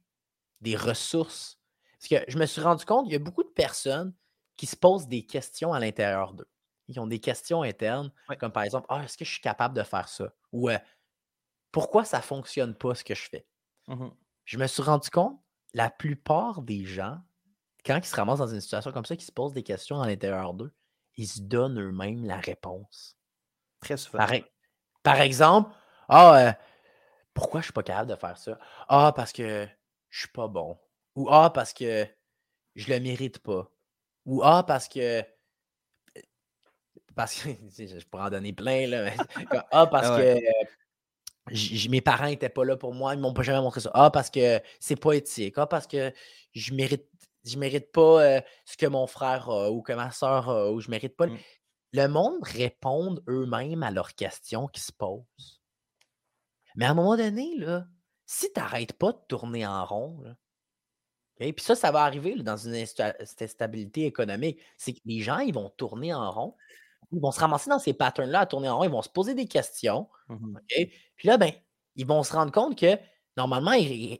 [0.61, 1.59] des ressources.
[1.99, 4.13] Parce que je me suis rendu compte, il y a beaucoup de personnes
[4.57, 6.49] qui se posent des questions à l'intérieur d'eux.
[6.87, 9.83] Ils ont des questions internes, comme par exemple, ah, est-ce que je suis capable de
[9.83, 10.33] faire ça?
[10.51, 10.69] Ou
[11.71, 13.47] pourquoi ça ne fonctionne pas ce que je fais?
[13.87, 14.09] Mmh
[14.45, 15.39] je me suis rendu compte,
[15.75, 17.21] la plupart des gens,
[17.85, 20.07] quand ils se ramassent dans une situation comme ça, qui se posent des questions à
[20.07, 20.73] l'intérieur d'eux,
[21.17, 23.15] ils se donnent eux-mêmes la réponse.
[23.79, 24.17] Très souvent.
[24.17, 24.31] Par,
[25.03, 25.71] par exemple,
[26.09, 26.57] ah,
[27.33, 28.57] pourquoi je ne suis pas capable de faire ça?
[28.87, 29.67] Ah, parce que je ne
[30.09, 30.77] suis pas bon.
[31.15, 32.07] Ou Ah, parce que
[32.75, 33.71] je ne le mérite pas.
[34.25, 35.23] Ou Ah, parce que.
[37.15, 39.11] Parce que je pourrais en donner plein, là.
[39.71, 43.43] ah, parce ah que mes parents n'étaient pas là pour moi, ils ne m'ont pas
[43.43, 43.91] jamais montré ça.
[43.93, 45.55] Ah, parce que c'est pas éthique.
[45.57, 46.11] Ah, parce que
[46.53, 47.07] je mérite,
[47.45, 50.89] je mérite pas ce que mon frère a ou que ma soeur a ou je
[50.89, 51.27] mérite pas.
[51.27, 51.37] Mmh.
[51.93, 55.58] Le monde répond eux-mêmes à leurs questions qui se posent.
[56.75, 57.85] Mais à un moment donné, là,
[58.25, 60.23] si tu n'arrêtes pas de tourner en rond,
[61.39, 65.53] et puis ça, ça va arriver dans une instabilité économique, c'est que les gens, ils
[65.53, 66.55] vont tourner en rond,
[67.11, 69.33] ils vont se ramasser dans ces patterns-là à tourner en rond, ils vont se poser
[69.33, 70.07] des questions.
[70.27, 70.57] Mmh
[71.15, 71.51] puis là, ben,
[71.95, 72.97] ils vont se rendre compte que
[73.35, 74.19] normalement, ils,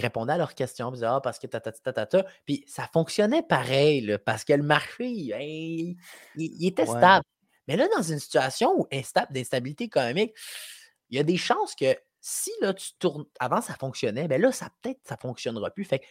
[0.00, 2.88] répondaient à leurs questions, ils disaient, ah, parce que ta, ta, ta, ta, Puis ça
[2.92, 5.96] fonctionnait pareil, parce que le marché, il,
[6.66, 7.24] était stable.
[7.68, 8.86] Mais là, dans une situation
[9.30, 10.34] d'instabilité économique,
[11.10, 14.52] il y a des chances que si là, tu tournes, avant ça fonctionnait, bien là,
[14.52, 15.84] ça peut-être ça ne fonctionnera plus.
[15.84, 16.02] Fait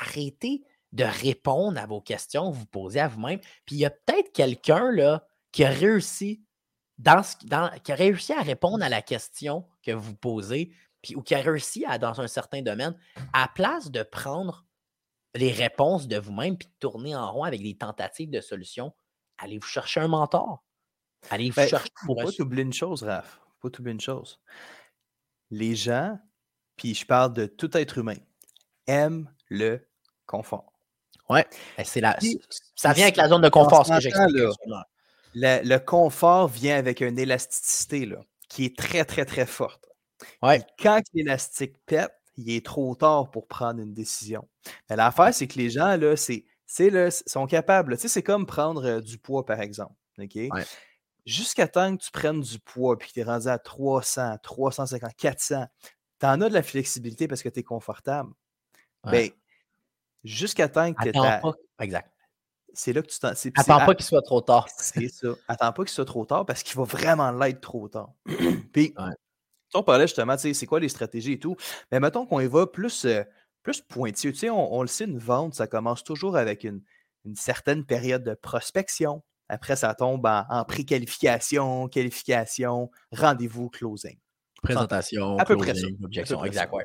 [0.00, 3.40] arrêtez de répondre à vos questions que vous posez à vous-même.
[3.64, 6.42] Puis il y a peut-être quelqu'un là qui a réussi
[6.98, 11.22] dans, dans, qui a réussi à répondre à la question que vous posez, puis, ou
[11.22, 12.96] qui a réussi à, dans un certain domaine,
[13.32, 14.64] à place de prendre
[15.34, 18.94] les réponses de vous-même puis de tourner en rond avec des tentatives de solutions,
[19.36, 20.64] allez vous chercher un mentor.
[21.28, 21.90] Allez vous ben, chercher.
[22.06, 24.40] Faut pas oublier une chose, Raph faut oublier une chose.
[25.50, 26.18] Les gens,
[26.76, 28.16] puis je parle de tout être humain,
[28.86, 29.86] aiment le
[30.26, 30.72] confort.
[31.28, 32.16] Ouais, ben, c'est la,
[32.76, 34.36] ça vient avec la zone de confort, ce que j'explique.
[35.34, 39.86] Le, le, confort vient avec une élasticité là, qui est très, très, très forte.
[40.42, 40.62] Ouais.
[40.78, 44.48] quand l'élastique pète, il est trop tard pour prendre une décision.
[44.88, 46.44] Mais l'affaire, c'est que les gens, là, c'est,
[47.26, 47.96] sont capables.
[47.96, 49.94] Tu sais, c'est comme prendre euh, du poids, par exemple.
[50.18, 50.38] OK?
[51.26, 55.14] Jusqu'à temps que tu prennes du poids puis que tu es rendu à 300, 350,
[55.16, 55.66] 400,
[56.20, 58.30] tu en as de la flexibilité parce que tu es confortable.
[59.04, 59.30] Ben,
[60.24, 61.84] jusqu'à temps que tu Attends pas.
[61.84, 62.10] Exact.
[62.72, 63.28] C'est là que tu t'en.
[63.28, 64.68] Attends pas qu'il soit trop tard.
[64.76, 65.28] C'est ça.
[65.48, 68.12] Attends pas qu'il soit trop tard parce qu'il va vraiment l'être trop tard.
[68.72, 68.94] puis,
[69.74, 71.56] on parlait justement, c'est quoi les stratégies et tout?
[71.90, 73.22] Mais mettons qu'on y va plus, euh,
[73.62, 74.32] plus pointilleux.
[74.32, 76.82] Tu sais, on, le sait, une vente, ça commence toujours avec une,
[77.24, 84.18] une certaine période de prospection, après, ça tombe en, préqualification, qualification, rendez-vous, closing.
[84.62, 85.86] Présentation, à peu près ça.
[86.02, 86.44] objection.
[86.44, 86.84] Exact, ouais.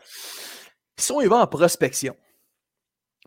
[0.98, 2.16] Si on y va en prospection,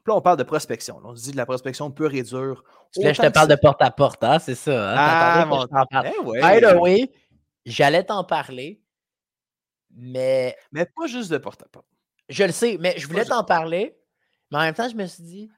[0.07, 1.01] là, on parle de prospection.
[1.03, 2.63] on se dit de la prospection pure et dure.
[2.97, 4.93] Là, je te parle de porte-à-porte, hein, c'est ça.
[4.93, 4.95] Hein?
[4.97, 5.67] Ah, mon...
[6.85, 7.11] Eh
[7.67, 8.83] j'allais t'en parler,
[9.91, 10.57] mais...
[10.71, 11.87] Mais pas juste de porte-à-porte.
[12.29, 13.99] Je le sais, mais je voulais t'en parler,
[14.51, 15.51] mais en même temps, je me suis dit,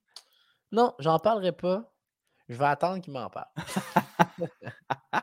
[0.73, 1.93] non, j'en parlerai pas
[2.49, 3.49] je vais attendre qu'il m'en parle.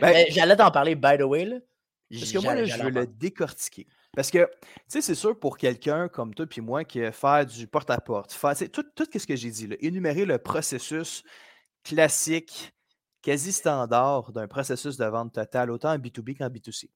[0.00, 1.44] Ben j'allais t'en parler, by the way.
[1.44, 1.56] Là.
[2.10, 3.86] Parce que moi, je veux le décortiquer.
[4.14, 7.66] Parce que, tu sais, c'est sûr pour quelqu'un comme toi puis moi qui faire du
[7.66, 11.22] porte-à-porte, faire tout, tout ce que j'ai dit, là, énumérer le processus
[11.84, 12.72] classique,
[13.22, 16.90] quasi standard d'un processus de vente totale, autant en B2B qu'en B2C.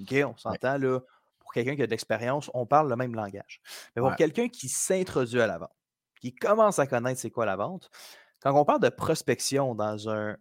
[0.00, 1.00] OK, on s'entend là,
[1.38, 3.60] pour quelqu'un qui a de l'expérience, on parle le même langage.
[3.94, 5.76] Mais pour quelqu'un qui s'introduit à la vente,
[6.20, 7.90] qui commence à connaître c'est quoi la vente,
[8.44, 10.36] quand on parle de prospection dans un,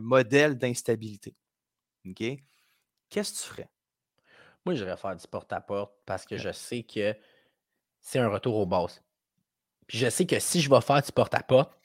[0.00, 1.36] modèle d'instabilité,
[2.06, 2.22] OK?
[3.08, 3.70] Qu'est-ce que tu ferais?
[4.64, 7.16] Moi, j'irais faire du porte-à-porte parce que je sais que
[8.00, 9.02] c'est un retour aux bases.
[9.86, 11.76] Puis je sais que si je vais faire du porte-à-porte,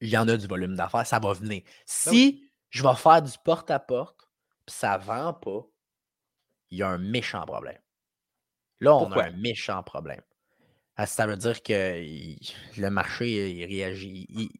[0.00, 1.62] il y en a du volume d'affaires, ça va venir.
[1.62, 4.28] Ben si je vais faire du porte-à-porte,
[4.66, 5.66] puis ça ne vend pas,
[6.70, 7.80] il y a un méchant problème.
[8.80, 10.22] Là, on a un méchant problème.
[11.06, 12.02] Ça veut dire que
[12.80, 14.50] le marché il réagit.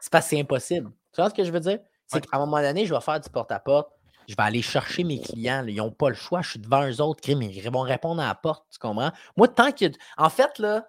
[0.00, 0.90] c'est pas si impossible.
[1.12, 1.78] Tu vois ce que je veux dire?
[2.06, 3.90] C'est qu'à un moment donné, je vais faire du porte-à-porte.
[4.28, 5.64] je vais aller chercher mes clients.
[5.66, 6.42] ils n'ont pas le choix.
[6.42, 7.26] Je suis devant eux autres.
[7.28, 8.66] Ils vont répondre à la porte.
[8.70, 9.12] Tu comprends?
[9.36, 9.86] Moi, tant que.
[10.16, 10.86] En fait, là,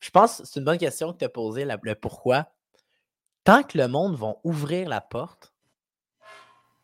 [0.00, 2.46] je pense que c'est une bonne question que tu as posée, le pourquoi.
[3.44, 5.52] Tant que le monde va ouvrir la porte,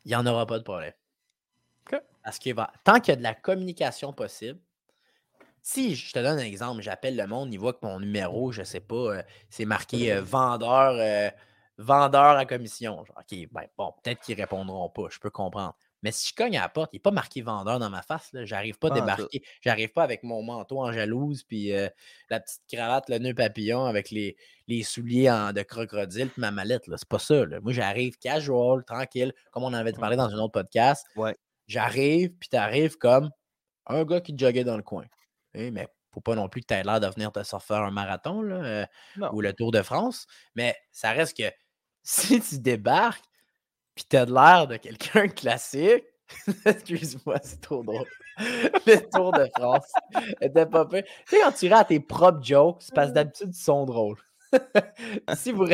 [0.05, 0.95] il n'y en aura pas de problème.
[2.27, 4.59] Parce que va, tant qu'il y a de la communication possible,
[5.67, 8.61] si je te donne un exemple, j'appelle le monde, il voit que mon numéro, je
[8.61, 11.29] ne sais pas, euh, c'est marqué euh, vendeur, euh,
[11.77, 13.01] vendeur à commission.
[13.01, 15.75] OK, ben, bon, peut-être qu'ils ne répondront pas, je peux comprendre.
[16.05, 18.31] Mais si je cogne à la porte, il n'est pas marqué vendeur dans ma face.
[18.33, 19.43] Je n'arrive pas à débarquer.
[19.61, 21.73] J'arrive pas avec mon manteau en jalouse, puis
[22.31, 24.37] la petite cravate, le nœud papillon avec les,
[24.69, 26.85] les souliers en, de crocodile, puis ma mallette.
[26.87, 27.45] C'est pas ça.
[27.61, 31.05] Moi, j'arrive casual, tranquille, comme on en avait parlé dans un autre podcast.
[31.17, 31.35] Ouais.
[31.67, 33.31] J'arrive, puis tu arrives comme
[33.87, 35.07] un gars qui joguait dans le coin.
[35.57, 37.91] Mais mais faut pas non plus que tu aies l'air de venir te faire un
[37.91, 38.87] marathon là, euh,
[39.33, 40.27] ou le Tour de France.
[40.55, 41.51] Mais ça reste que
[42.03, 43.25] si tu débarques,
[43.95, 46.05] puis tu as l'air de quelqu'un classique,
[46.65, 48.09] excuse-moi, c'est trop drôle.
[48.39, 49.93] le Tour de France
[50.41, 51.03] était pas peu.
[51.03, 54.19] Tu sais, quand tu à tes propres jokes, parce que d'habitude, ils sont drôles.
[55.35, 55.67] si vous,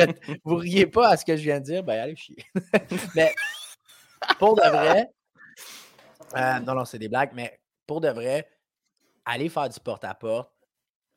[0.43, 2.45] vous riez pas à ce que je viens de dire, ben allez chier.
[3.15, 3.33] mais
[4.37, 5.09] pour de vrai,
[6.35, 8.47] euh, non, non, c'est des blagues, mais pour de vrai,
[9.25, 10.51] aller faire du porte-à-porte,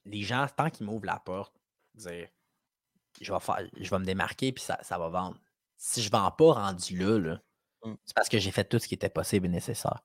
[0.04, 1.54] les gens, tant qu'ils m'ouvrent la porte,
[1.94, 2.28] dire
[3.20, 5.38] je vais, faire, je vais me démarquer puis ça, ça va vendre.
[5.76, 7.38] Si je ne vends pas rendu là,
[7.84, 7.94] mmh.
[8.04, 10.02] c'est parce que j'ai fait tout ce qui était possible et nécessaire.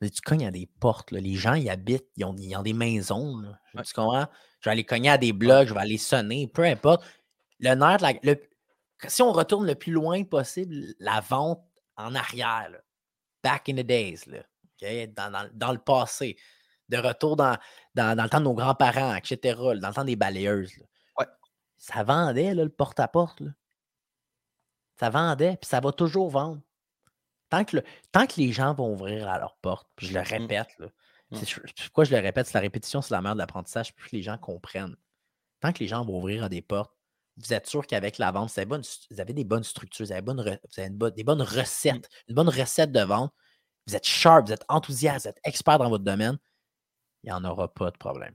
[0.00, 1.12] tu cognes à des portes.
[1.12, 3.42] Les gens, ils habitent, ils ont, ils ont des maisons.
[3.84, 4.26] Tu comprends?
[4.60, 7.04] Je vais aller cogner à des blocs, je vais aller sonner, peu importe.
[7.60, 8.36] Le nerf, le,
[9.08, 11.62] si on retourne le plus loin possible, la vente
[11.96, 12.70] en arrière,
[13.42, 14.42] back in the days, là,
[15.52, 16.36] dans, le passé,
[16.88, 17.56] de retour dans,
[17.94, 20.72] dans, le temps de nos grands-parents, etc., dans le temps des balayeuses.
[21.78, 23.42] Ça vendait, le porte-à-porte.
[24.98, 26.60] Ça vendait, puis ça va toujours vendre.
[27.50, 27.76] Tant que,
[28.10, 30.24] tant que les gens vont ouvrir à leur porte, puis je le mmh.
[30.24, 30.86] répète, là,
[31.30, 31.38] mmh.
[31.84, 34.38] pourquoi je le répète, c'est la répétition, c'est la mère de l'apprentissage, puis les gens
[34.38, 34.96] comprennent.
[35.60, 36.92] Tant que les gens vont ouvrir à des portes,
[37.36, 41.42] vous êtes sûr qu'avec la vente, vous avez, des bonnes structures, vous avez, des bonnes
[41.42, 41.42] mmh.
[41.42, 43.32] recettes, une bonne recette de vente,
[43.86, 46.38] vous êtes sharp, vous êtes enthousiaste, vous êtes expert dans votre domaine,
[47.24, 48.34] il n'y en aura pas de problème.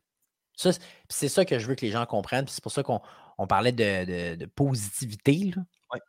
[0.55, 2.47] C'est ça que je veux que les gens comprennent.
[2.47, 3.01] C'est pour ça qu'on
[3.47, 5.53] parlait de, positivité.
[5.93, 5.99] Oui,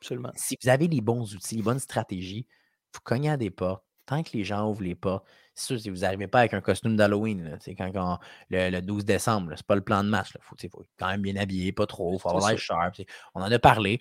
[0.00, 0.32] absolument.
[0.34, 2.46] Si vous avez les bons outils, les bonnes stratégies,
[2.94, 3.84] vous cognez à des portes.
[4.04, 6.60] Tant que les gens ouvrent les portes, c'est sûr, si vous n'arrivez pas avec un
[6.60, 8.18] costume d'Halloween, c'est quand,
[8.50, 10.32] le, 12 décembre, c'est pas le plan de match.
[10.34, 13.00] Il faut, faut, quand même bien habiller, pas trop, il faut avoir l'air sharp.
[13.34, 14.00] On en a parlé.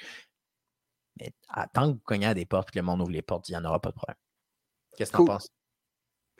[1.20, 1.32] Mais
[1.74, 3.52] tant que vous cognez à des portes et que le monde ouvre les portes, il
[3.52, 4.18] n'y en aura pas de problème.
[4.98, 5.50] Qu'est-ce que tu en penses?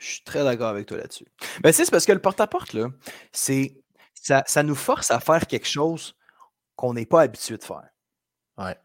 [0.02, 1.26] Je suis très d'accord avec toi là-dessus.
[1.62, 2.88] Ben, c'est parce que le porte-à-porte, là,
[3.30, 3.80] c'est
[4.14, 6.16] ça, ça, nous force à faire quelque chose
[6.74, 7.88] qu'on n'est pas habitué de faire.
[8.58, 8.76] Ouais.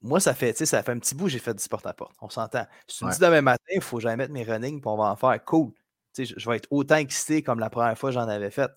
[0.00, 2.16] moi, ça fait, ça fait un petit bout, j'ai fait du porte-à-porte.
[2.22, 2.66] On s'entend.
[2.86, 4.96] Si tu me dis demain matin, il faut que j'aille mettre mes running puis on
[4.96, 5.44] va en faire.
[5.44, 5.72] Cool.
[6.16, 8.70] Je, je vais être autant excité comme la première fois que j'en avais fait.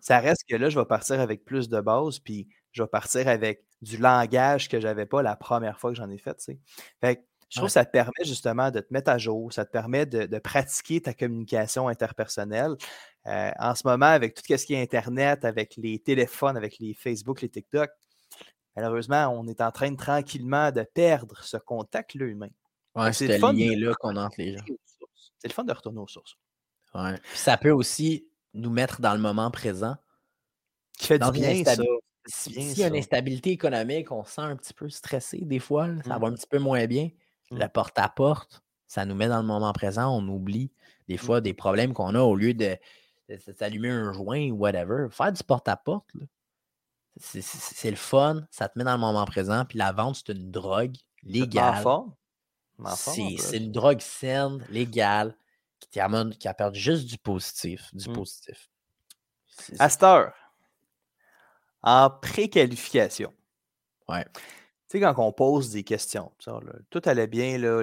[0.00, 3.26] Ça reste que là, je vais partir avec plus de base, puis je vais partir
[3.26, 6.52] avec du langage que je n'avais pas la première fois que j'en ai fait.
[7.00, 9.70] Fait je trouve que ça te permet justement de te mettre à jour, ça te
[9.70, 12.76] permet de, pratiquer ta communication interpersonnelle.
[13.26, 16.94] Euh, en ce moment, avec tout ce qui est Internet, avec les téléphones, avec les
[16.94, 17.90] Facebook, les TikTok,
[18.76, 22.50] malheureusement, on est en train de tranquillement de perdre ce contact-là humain.
[22.94, 24.64] Ouais, c'est le lien-là qu'on a entre les gens.
[25.38, 26.36] C'est le fun de retourner aux sources.
[26.94, 27.20] Ouais.
[27.34, 29.96] ça peut aussi nous mettre dans le moment présent.
[30.98, 31.76] Qui fait du bien, ça.
[32.26, 35.86] S'il y a une instabilité économique, on se sent un petit peu stressé des fois,
[36.04, 36.20] ça mmh.
[36.20, 37.08] va un petit peu moins bien.
[37.50, 37.68] Le mmh.
[37.70, 40.70] porte-à-porte, ça nous met dans le moment présent, on oublie
[41.08, 41.18] des mmh.
[41.18, 42.76] fois des problèmes qu'on a au lieu de,
[43.56, 45.08] s'allumer un joint ou whatever.
[45.10, 46.10] Faire du porte-à-porte,
[47.16, 50.50] c'est le fun, ça te met dans le moment présent, puis la vente, c'est une
[50.50, 51.84] drogue légale.
[52.94, 55.34] C'est une drogue saine, légale,
[55.80, 56.00] qui,
[56.38, 57.92] qui apporte juste du positif.
[57.94, 58.12] Du mmh.
[58.12, 58.68] positif.
[59.78, 60.34] À cette heure,
[61.82, 63.32] en préqualification.
[64.08, 64.24] Ouais.
[64.88, 66.32] Tu sais, quand on pose des questions,
[66.88, 67.82] tout allait bien, là,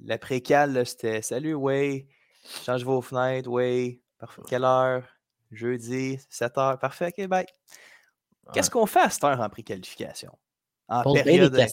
[0.00, 2.06] l'après-cal, c'était Salut, oui,
[2.64, 4.40] change vos fenêtres, oui, parfait.
[4.48, 5.04] Quelle heure?
[5.50, 7.46] Jeudi, 7 heures, parfait, ok, bye.
[8.52, 10.32] Qu'est-ce qu'on fait à cette heure en préqualification?
[10.88, 11.66] En période.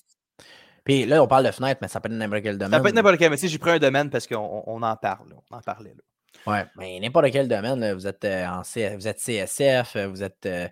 [0.84, 2.74] Puis là, on parle de fenêtre, mais ça peut être n'importe quel domaine.
[2.74, 5.34] Ça peut être n'importe quel, mais j'ai pris un domaine parce qu'on on en parle,
[5.34, 5.96] on en parlait.
[5.96, 6.04] Là.
[6.48, 10.68] Oui, mais n'importe quel domaine, vous, êtes, euh, en vous êtes CSF, vous êtes euh,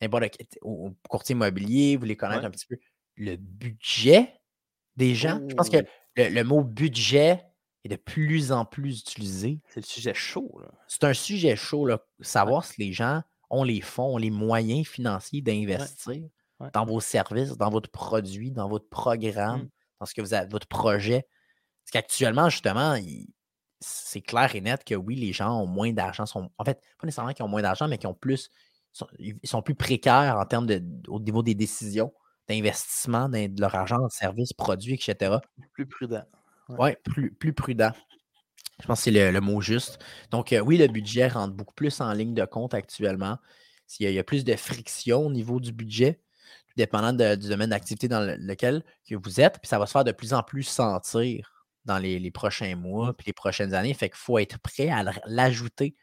[0.00, 0.46] n'importe quel
[1.08, 2.76] courtier immobilier, vous voulez connaître un petit peu
[3.16, 4.40] le budget
[4.96, 5.40] des gens.
[5.48, 5.84] Je pense que
[6.16, 7.42] le, mot budget
[7.84, 9.60] est de plus en plus utilisé.
[9.68, 10.60] C'est le sujet chaud.
[10.88, 12.00] C'est un sujet chaud, là.
[12.20, 16.22] savoir si les gens ont les fonds, ont les moyens financiers d'investir
[16.72, 19.70] dans vos services, dans votre produit, dans votre programme, mmh.
[20.00, 21.26] dans ce que vous avez, votre projet.
[21.84, 22.96] Parce qu'actuellement, justement,
[23.80, 26.24] c'est clair et net que oui, les gens ont moins d'argent.
[26.34, 28.50] En fait, pas nécessairement qu'ils ont moins d'argent, mais qu'ils ont plus.
[29.18, 32.12] ils sont plus précaires en termes de au niveau des décisions
[32.48, 35.36] d'investissement de leur argent en services, produits, etc.
[35.72, 36.24] Plus prudent.
[36.68, 37.92] Oui, ouais, plus, plus prudent.
[38.80, 39.98] Je pense que c'est le, mot juste.
[40.30, 43.38] Donc, euh, oui, le budget rentre beaucoup plus en ligne de compte actuellement.
[44.00, 46.20] Il y, a, il y a plus de friction au niveau du budget,
[46.76, 49.60] dépendant du domaine d'activité dans lequel que vous êtes.
[49.60, 51.54] Puis ça va se faire de plus en plus sentir
[51.84, 53.14] dans les, prochains mois mmh.
[53.14, 53.94] puis les prochaines années.
[53.94, 55.94] Fait qu'il faut être prêt à l'ajouter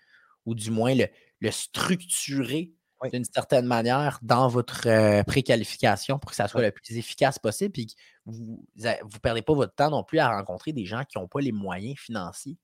[0.45, 2.71] ou du moins le, structurer
[3.09, 7.79] d'une certaine manière dans votre euh, préqualification pour que ça soit le plus efficace possible
[7.79, 7.93] et que
[8.25, 11.41] vous ne perdez pas votre temps non plus à rencontrer des gens qui n'ont pas
[11.41, 12.57] les moyens financiers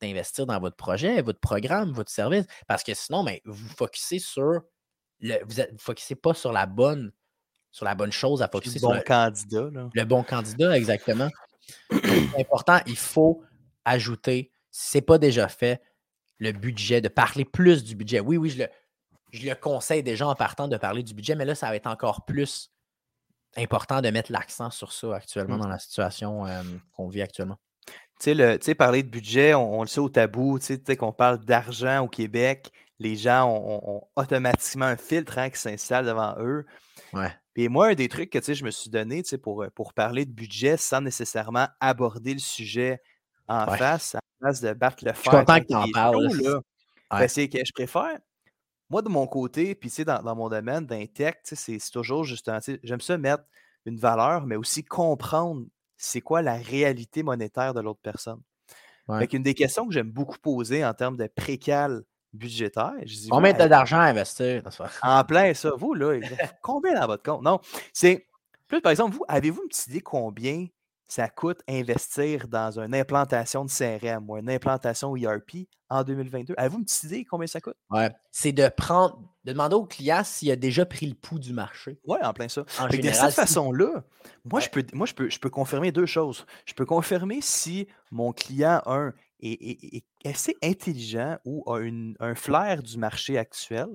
[0.00, 2.46] d'investir dans votre projet, votre programme, votre service.
[2.66, 4.62] Parce que sinon, ben, vous focussez sur
[5.20, 7.12] le, vous ne focussez pas sur la bonne
[7.70, 9.68] sur la bonne chose à focuser le bon candidat.
[9.94, 11.28] Le bon candidat, exactement.
[11.90, 13.42] C'est important, il faut
[13.84, 15.82] ajouter, si ce n'est pas déjà fait,
[16.38, 18.20] le budget, de parler plus du budget.
[18.20, 18.68] Oui, oui, je le,
[19.34, 21.88] je le conseille déjà en partant de parler du budget, mais là, ça va être
[21.88, 22.70] encore plus
[23.56, 25.60] important de mettre l'accent sur ça actuellement mmh.
[25.60, 26.44] dans la situation
[26.92, 27.58] qu'on vit actuellement.
[28.20, 32.04] Tu sais, parler de budget, on, le sait au tabou, tu sais, qu'on parle d'argent
[32.04, 32.70] au Québec,
[33.00, 36.64] les gens ont, automatiquement un filtre hein, qui s'installe devant eux.
[37.12, 37.32] Ouais.
[37.56, 40.32] Et moi, un des trucs que je me suis donné pour, euh, pour parler de
[40.32, 43.00] budget sans nécessairement aborder le sujet
[43.48, 45.22] en face, en face de battre le fer.
[45.24, 46.28] Je suis content que tu en parles.
[47.10, 48.18] Ben, c'est que je préfère,
[48.90, 53.00] moi, de mon côté, puis dans, dans mon domaine, d'un tech, c'est toujours justement, j'aime
[53.00, 53.44] ça mettre
[53.86, 55.64] une valeur, mais aussi comprendre
[55.96, 58.40] c'est quoi la réalité monétaire de l'autre personne.
[59.06, 59.26] Ouais.
[59.26, 62.94] une des questions que j'aime beaucoup poser en termes de précal budgétaire.
[63.04, 64.62] Je dis, combien tu d'argent à investir?
[65.02, 65.72] En plein ça.
[65.76, 66.18] Vous, là,
[66.62, 67.42] combien dans votre compte?
[67.42, 67.60] Non,
[67.92, 68.26] c'est
[68.66, 70.66] plus, par exemple, vous, avez-vous une petite idée combien
[71.06, 76.54] ça coûte investir dans une implantation de CRM ou une implantation ERP en 2022?
[76.56, 77.76] Avez-vous une petite idée combien ça coûte?
[77.90, 78.10] Ouais.
[78.30, 81.98] C'est de prendre, de demander au client s'il a déjà pris le pouls du marché.
[82.06, 82.62] Oui, en plein ça.
[82.62, 84.04] de cette façon-là,
[84.44, 86.46] moi, je peux, moi je, peux, je peux confirmer deux choses.
[86.66, 91.80] Je peux confirmer si mon client, un, est, assez intelligent ou a
[92.20, 93.88] un flair du marché actuel.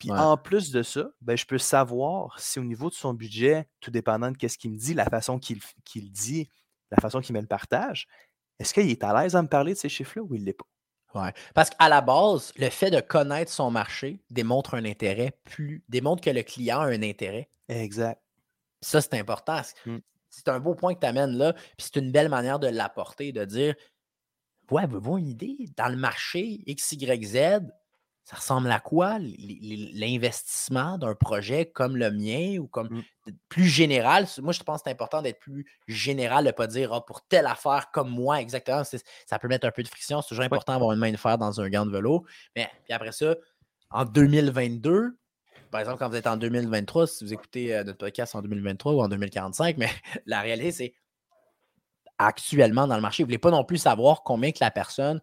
[0.00, 3.68] Puis en plus de ça, ben, je peux savoir si au niveau de son budget,
[3.80, 6.48] tout dépendant de ce qu'il me dit, la façon qu'il dit,
[6.90, 8.08] la façon qu'il me le partage,
[8.58, 10.54] est-ce qu'il est à l'aise à me parler de ces chiffres-là ou il ne l'est
[10.54, 10.64] pas?
[11.14, 11.32] Ouais.
[11.54, 15.84] Parce qu'à la base, le fait de connaître son marché démontre un intérêt plus.
[15.88, 17.50] démontre que le client a un intérêt.
[17.68, 18.22] Exact.
[18.80, 19.60] Ça, c'est important.
[19.84, 19.98] Mmh.
[20.30, 21.52] C'est un beau point que tu amènes là.
[21.52, 23.74] Puis c'est une belle manière de l'apporter, de dire
[24.70, 25.56] Ouais, avez-vous une idée?
[25.76, 27.60] Dans le marché XYZ,
[28.30, 33.32] ça ressemble à quoi l'investissement d'un projet comme le mien ou comme mmh.
[33.48, 34.28] plus général?
[34.40, 37.22] Moi, je pense que c'est important d'être plus général, de ne pas dire «Ah, pour
[37.26, 38.84] telle affaire comme moi, exactement.
[38.84, 40.22] Ça peut mettre un peu de friction.
[40.22, 42.24] C'est toujours important d'avoir une main de fer dans un gant de vélo.
[42.54, 43.34] Mais puis après ça,
[43.90, 45.18] en 2022,
[45.72, 48.92] par exemple, quand vous êtes en 2023, si vous écoutez euh, notre podcast en 2023
[48.92, 49.90] ou en 2045, mais
[50.26, 50.94] la réalité, c'est
[52.16, 53.24] actuellement dans le marché.
[53.24, 55.20] Vous ne voulez pas non plus savoir combien que la personne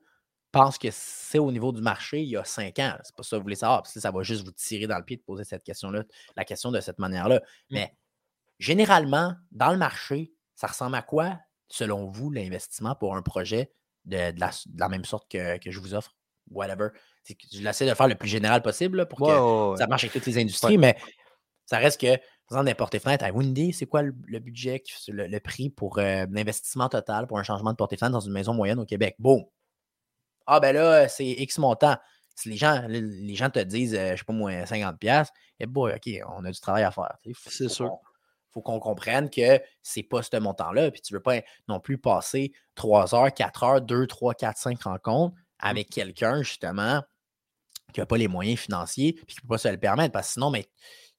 [0.52, 2.96] pense que c'est au niveau du marché il y a cinq ans.
[3.04, 4.98] C'est pas ça que vous voulez savoir, parce que ça va juste vous tirer dans
[4.98, 6.04] le pied de poser cette question-là,
[6.36, 7.38] la question de cette manière-là.
[7.38, 7.42] Mmh.
[7.72, 7.96] Mais
[8.60, 11.38] généralement, dans le marché, ça ressemble à quoi,
[11.70, 13.72] selon vous, l'investissement pour un projet
[14.06, 16.16] de, la, même sorte que, je vous offre?
[16.50, 16.90] Whatever.
[17.52, 20.38] Je l'essaie de faire le plus général possible pour que ça marche avec toutes les
[20.38, 20.96] industries, mais
[21.66, 22.18] ça reste que
[22.50, 26.88] par exemple, porte fenêtre, une idée, c'est quoi le, budget, le, prix pour euh, l'investissement
[26.88, 29.16] total pour un changement de porte-fenêtre dans une maison moyenne au Québec?
[29.20, 29.50] Bon.
[30.48, 31.98] Ah, ben là, c'est X montant.
[32.36, 35.26] Si les gens, les gens te disent, je euh, je sais pas moi, 50$,
[35.60, 37.18] eh boy, OK, on a du travail à faire.
[37.48, 37.92] C'est sûr.
[37.92, 40.92] Il faut qu'on comprenne que c'est pas ce montant-là.
[40.92, 44.84] Puis tu veux pas non plus passer 3 heures, 4 heures, 2, 3, 4, 5
[44.84, 45.40] rencontres mmh.
[45.60, 47.02] avec quelqu'un, justement,
[47.94, 50.14] qui n'a pas les moyens financiers, puis qui ne peut pas se le permettre.
[50.14, 50.68] Parce que sinon, mais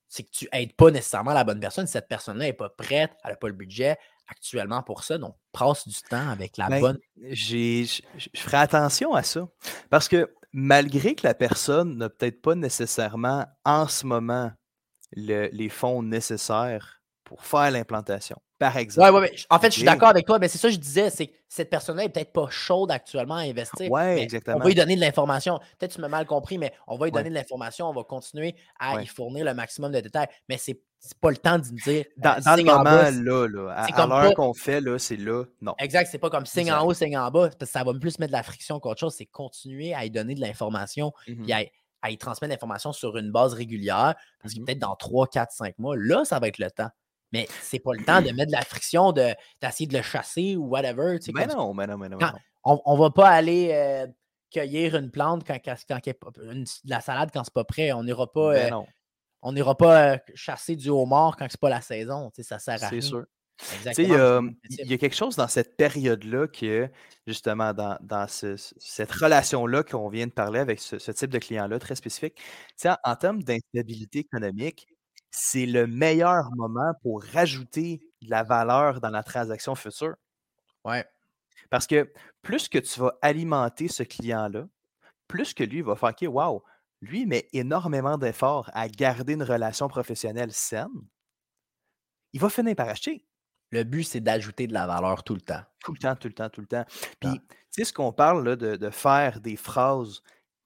[0.07, 1.85] c'est que tu n'aides pas nécessairement la bonne personne.
[1.85, 3.97] Cette personne-là n'est pas prête, elle n'a pas le budget
[4.29, 5.17] actuellement pour ça.
[5.17, 6.99] Donc, passe du temps avec la ben, bonne.
[7.17, 8.01] Je
[8.35, 9.47] ferai attention à ça.
[9.89, 14.51] Parce que malgré que la personne n'a peut-être pas nécessairement en ce moment
[15.13, 19.11] les fonds nécessaires pour faire l'implantation, par exemple.
[19.11, 21.11] Ouais, ouais, en fait, je suis d'accord avec toi, mais c'est ça que je disais,
[21.11, 23.91] c'est que cette personne-là n'est peut-être pas chaude actuellement à investir.
[23.91, 24.57] Oui, exactement.
[24.57, 25.59] On va lui donner de l'information.
[25.77, 28.03] Peut-être que tu m'as mal compris, mais on va lui donner de l'information, on va
[28.03, 30.27] continuer à y fournir le maximum de détails.
[30.47, 30.81] Mais c'est
[31.19, 32.05] pas le temps de me dire.
[32.17, 35.73] Dans, euh, le moment, là, là, à, l'heure qu'on fait, là, c'est là, non.
[35.79, 38.19] Exact, c'est pas comme signe en haut, signe en bas, parce que ça va plus
[38.19, 39.15] mettre de la friction qu'autre chose.
[39.17, 43.53] C'est continuer à y donner de l'information, puis à, y transmettre l'information sur une base
[43.53, 46.69] régulière, parce que mmh peut-être dans 3, 4, 5 mois, là, ça va être le
[46.69, 46.89] temps.
[47.31, 50.67] Mais c'est pas le temps de mettre de la friction, d'essayer de, le chasser ou
[50.67, 51.17] whatever.
[51.33, 52.17] mais, non, mais non, mais non,
[52.63, 54.07] On, ne va pas aller euh,
[54.51, 55.75] cueillir une plante quand, quand,
[56.85, 57.91] la salade quand c'est pas prêt.
[57.93, 58.81] On n'ira pas, ben euh,
[59.41, 62.31] on n'ira pas euh, chasser du homard quand c'est pas la saison.
[62.41, 63.01] Ça sert à rien.
[63.01, 63.25] C'est sûr.
[63.97, 66.89] Il y, a quelque chose dans cette période-là que,
[67.27, 72.39] justement, dans, cette relation-là qu'on vient de parler avec ce, type de client-là très spécifique,
[72.85, 74.87] en, en termes d'instabilité économique,
[75.29, 80.15] c'est le meilleur moment pour rajouter de la valeur dans la transaction future?
[80.85, 81.05] Ouais.
[81.69, 82.11] Parce que
[82.41, 84.67] plus que tu vas alimenter ce client-là,
[85.27, 86.63] plus que lui va faire OK, wow,
[87.01, 90.87] lui met énormément d'efforts à garder une relation professionnelle saine,
[92.33, 93.25] il va finir par acheter.
[93.71, 95.61] Le but, c'est d'ajouter de la valeur tout le temps.
[95.83, 96.85] Tout le temps, tout le temps, tout le temps.
[97.19, 100.21] Puis, tu sais, ce qu'on parle là, de, de, faire des phrases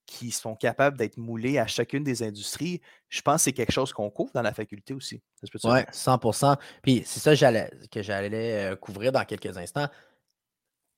[0.05, 3.93] qui sont capables d'être moulés à chacune des industries, je pense que c'est quelque chose
[3.93, 5.21] qu'on couvre dans la faculté aussi.
[5.63, 9.87] Oui, 100% Puis c'est ça que j'allais euh, couvrir dans quelques instants.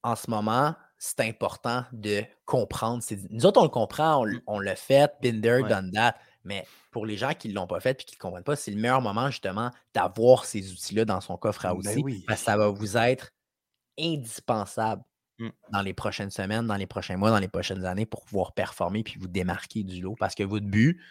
[0.04, 3.04] En ce moment, c'est important de comprendre.
[3.30, 4.64] Nous autres, on le comprend, on, mmh.
[4.64, 5.70] l'a fait, Binder, ouais.
[5.70, 6.16] done that.
[6.44, 8.56] Mais pour les gens qui ne l'ont pas fait et qui ne le comprennent pas,
[8.56, 12.24] c'est le meilleur moment justement d'avoir ces outils-là dans son coffre à ben outils.
[12.28, 13.32] Parce que ça va vous être
[14.00, 15.04] indispensable
[15.38, 15.50] Mmh.
[15.74, 19.04] dans les prochaines semaines, dans les prochains mois, dans les prochaines années pour pouvoir performer
[19.04, 20.16] puis vous démarquer du lot.
[20.18, 21.02] Parce que votre but,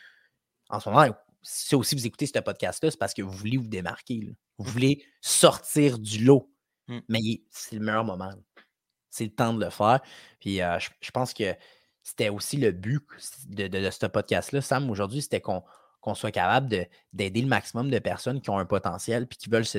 [0.70, 3.68] en ce moment, si aussi vous écoutez ce podcast-là, c'est parce que vous voulez vous
[3.68, 4.35] démarquer.
[4.57, 4.68] Vous mmh.
[4.68, 6.51] voulez sortir du lot.
[6.89, 6.99] Mmh.
[7.09, 7.20] Mais
[7.51, 8.32] c'est le meilleur moment.
[9.14, 10.00] C'est le temps de le faire.
[10.40, 11.54] Puis euh, je, pense que
[12.02, 13.00] c'était aussi le but
[13.46, 15.62] de, ce podcast-là, Sam, aujourd'hui, c'était qu'on
[16.14, 19.78] soit capable d'aider le maximum de personnes qui ont un potentiel puis qui veulent se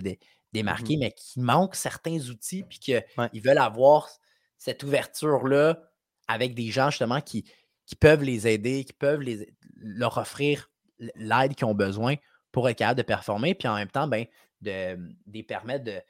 [0.54, 4.10] démarquer, mais qui manquent certains outils puis qu'ils veulent avoir
[4.58, 5.82] cette ouverture-là
[6.30, 7.44] avec des gens justement qui,
[7.86, 10.72] qui peuvent les aider, qui peuvent les, leur offrir
[11.16, 12.16] l'aide qu'ils ont besoin
[12.54, 14.26] pour être capable de performer, puis en même temps, ben,
[14.62, 16.02] de, les permettre de,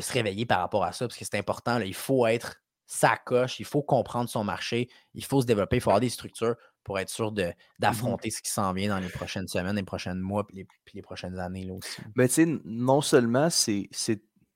[0.00, 1.80] se réveiller par rapport à ça, parce que c'est important.
[1.80, 2.56] il faut être
[2.86, 6.10] sa coche, il faut comprendre son marché, il faut se développer, il faut avoir des
[6.10, 9.82] structures pour être sûr mmh d'affronter ce qui s'en vient dans les prochaines semaines, les
[9.82, 12.02] prochains mois, puis les, prochaines années là aussi.
[12.14, 13.88] Mais tu sais, non seulement c'est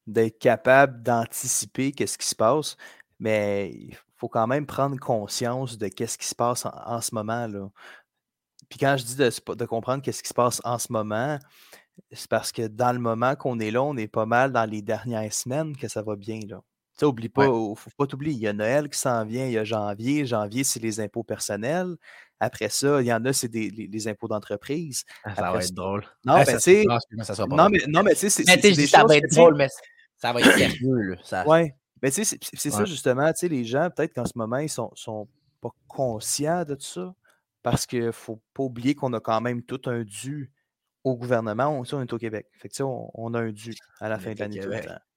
[0.06, 2.76] d'être capable d'anticiper qu'est-ce qui se passe,
[3.18, 7.46] mais il faut quand même prendre conscience de qu'est-ce qui se passe en, ce moment.
[7.46, 7.68] Là.
[8.68, 11.38] Puis quand je dis de, comprendre qu'est-ce qui se passe en ce moment,
[12.12, 14.82] c'est parce que dans le moment qu'on est là, on est pas mal dans les
[14.82, 16.40] dernières semaines que ça va bien.
[16.48, 16.60] Là.
[16.98, 19.58] Tu oublie pas, faut pas t'oublier, il y a Noël qui s'en vient, il y
[19.58, 20.26] a janvier.
[20.26, 21.96] Janvier, c'est les impôts personnels.
[22.40, 25.04] Après ça, il y en a, c'est des, les, impôts d'entreprise.
[25.24, 26.04] Ah, ça va être drôle.
[26.24, 26.84] Non, mais tu sais.
[27.48, 28.86] Non, mais, non, mais tu sais, c'est.
[28.86, 29.68] Ça va être drôle, mais
[30.16, 31.16] ça va être sérieux.
[31.22, 31.46] Ça...
[31.46, 31.74] Ouais.
[32.02, 34.68] Mais tu sais, c'est ça justement, tu sais, les gens, peut-être qu'en ce moment, ils
[34.68, 35.28] sont, sont
[35.60, 37.14] pas conscients de tout ça,
[37.62, 40.52] parce qu'il ne faut pas oublier qu'on a quand même tout un dû
[41.10, 41.68] au gouvernement.
[41.68, 42.46] On, on est au Québec.
[42.52, 44.60] Fait que, on, on a un dû à la fin de l'année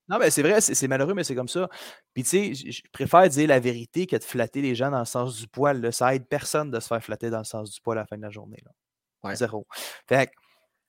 [0.07, 1.69] Non, mais c'est vrai, c'est malheureux, mais c'est comme ça.
[2.13, 5.05] Puis, tu sais, je préfère dire la vérité que de flatter les gens dans le
[5.05, 5.81] sens du poil.
[5.81, 5.91] Là.
[5.91, 8.17] Ça aide personne de se faire flatter dans le sens du poil à la fin
[8.17, 8.61] de la journée.
[8.65, 9.35] Là.
[9.35, 9.67] Zéro.
[10.07, 10.37] Fait que, tu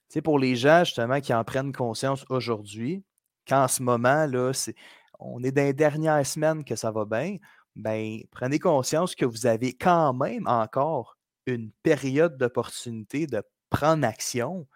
[0.09, 3.05] sais, pour les gens, justement, qui en prennent conscience aujourd'hui,
[3.47, 4.75] qu'en ce moment, là, c'est
[5.19, 7.37] on est dans les dernières semaines que ça va bien,
[7.77, 14.67] ben, prenez conscience que vous avez quand même encore une période d'opportunité de prendre action,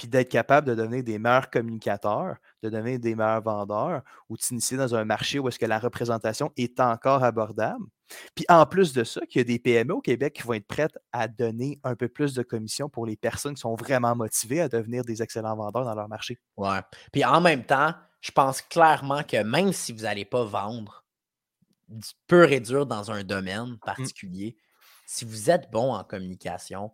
[0.00, 4.42] puis d'être capable de devenir des meilleurs communicateurs, de devenir des meilleurs vendeurs, ou de
[4.42, 7.84] s'initier dans un marché où est-ce que la représentation est encore abordable.
[8.34, 10.66] Puis en plus de ça, qu'il y a des PME au Québec qui vont être
[10.66, 14.62] prêtes à donner un peu plus de commissions pour les personnes qui sont vraiment motivées
[14.62, 16.38] à devenir des excellents vendeurs dans leur marché.
[16.56, 16.80] Ouais.
[17.12, 17.92] Puis en même temps,
[18.22, 21.04] je pense clairement que même si vous n'allez pas vendre
[21.88, 23.78] du pur et dur dans un domaine mmh.
[23.80, 24.56] particulier,
[25.04, 26.90] si vous êtes bon en communication,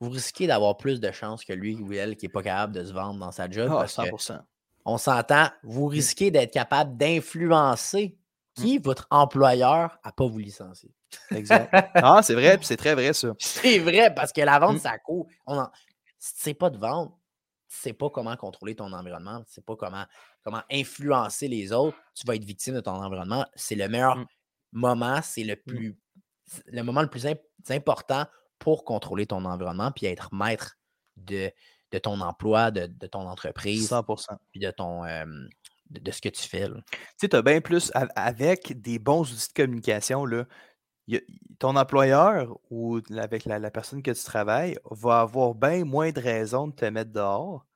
[0.00, 2.84] vous risquez d'avoir plus de chances que lui ou elle qui n'est pas capable de
[2.84, 3.70] se vendre dans sa job.
[3.70, 4.40] Ah, 100%.
[4.86, 5.90] on s'entend, vous mmh.
[5.90, 8.16] risquez d'être capable d'influencer
[8.56, 8.62] mmh.
[8.62, 10.94] qui, votre employeur, à pas vous licencier.
[11.30, 11.70] Exact.
[11.94, 13.32] Ah, c'est vrai, c'est très vrai ça.
[13.38, 15.28] C'est vrai, parce que la vente, ça court.
[15.46, 15.70] On en...
[16.18, 17.14] Si pas de vente,
[17.68, 20.04] tu sais pas comment contrôler ton environnement, tu sais pas comment,
[20.42, 23.46] comment influencer les autres, tu vas être victime de ton environnement.
[23.54, 24.26] C'est le meilleur mmh.
[24.72, 25.70] moment, c'est le mmh.
[25.70, 25.98] plus
[26.66, 27.26] le moment le plus
[27.70, 28.26] important
[28.60, 30.76] pour contrôler ton environnement puis être maître
[31.16, 31.50] de,
[31.90, 33.90] de ton emploi, de, ton entreprise.
[33.90, 34.26] 100%.
[34.52, 35.02] Puis de ton.
[35.90, 36.68] de, ce que tu fais.
[36.68, 36.74] Tu
[37.16, 40.44] sais, tu as bien plus avec des bons outils de communication, là,
[41.58, 46.68] ton employeur ou avec la, personne que tu travailles va avoir bien moins de raisons
[46.68, 47.66] de te mettre dehors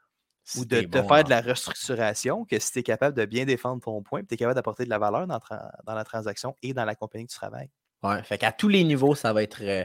[0.57, 3.83] ou de te faire de la restructuration que si tu es capable de bien défendre
[3.83, 5.41] ton point et tu es capable d'apporter de la valeur dans,
[5.87, 7.71] la transaction et dans la compagnie que tu travailles.
[8.03, 9.63] Ouais, fait qu'à tous les niveaux, ça va être.
[9.63, 9.85] Euh,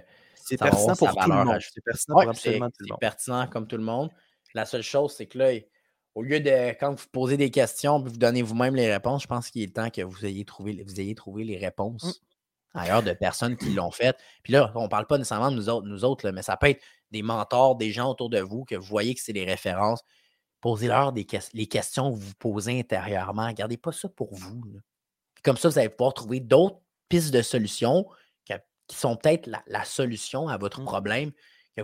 [0.49, 1.59] c'est pertinent pour tout le monde.
[1.61, 2.97] C'est pertinent pour absolument tout le monde.
[3.01, 4.09] C'est pertinent comme tout le monde.
[4.53, 5.59] La seule chose, c'est que là,
[6.15, 9.49] au lieu de, quand vous posez des questions, vous donnez vous-même les réponses, je pense
[9.51, 12.03] qu'il est temps que vous ayez trouvé, vous ayez trouvé les réponses.
[12.03, 12.25] Mmh
[12.73, 14.17] ailleurs de personnes qui l'ont fait.
[14.43, 16.69] Puis là, on ne parle pas nécessairement de nous autres, nous autres mais ça peut
[16.69, 16.81] être
[17.11, 20.03] des mentors, des gens autour de vous que vous voyez que c'est des références.
[20.61, 23.51] Posez-leur des les questions que vous vous posez intérieurement.
[23.53, 24.61] Gardez pas ça pour vous.
[25.43, 28.05] Comme ça, vous allez pouvoir trouver d'autres pistes de solutions
[28.89, 30.85] qui sont peut-être la, solution à votre mmh.
[30.85, 31.31] problème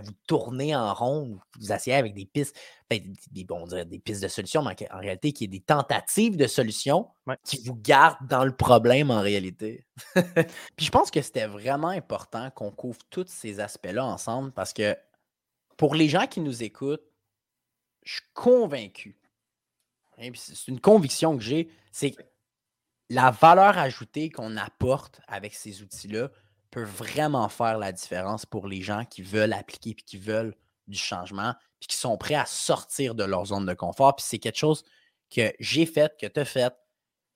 [0.00, 2.56] vous tournez en rond, vous asseyez avec des pistes,
[2.90, 3.00] ben,
[3.30, 7.08] des, bon, des pistes de solutions, mais en, réalité, qui est des tentatives de solutions
[7.44, 9.86] qui vous gardent dans le problème en réalité.
[10.76, 14.96] Puis je pense que c'était vraiment important qu'on couvre tous ces aspects-là ensemble parce que
[15.76, 17.04] pour les gens qui nous écoutent,
[18.04, 19.18] je suis convaincu,
[20.18, 22.22] hein, c'est une conviction que j'ai, c'est que
[23.08, 26.30] la valeur ajoutée qu'on apporte avec ces outils-là,
[26.70, 30.54] peut vraiment faire la différence pour les gens qui veulent appliquer puis qui veulent
[30.86, 34.16] du changement puis qui sont prêts à sortir de leur zone de confort.
[34.16, 34.84] Puis c'est quelque chose
[35.30, 36.74] que j'ai fait, que tu as fait,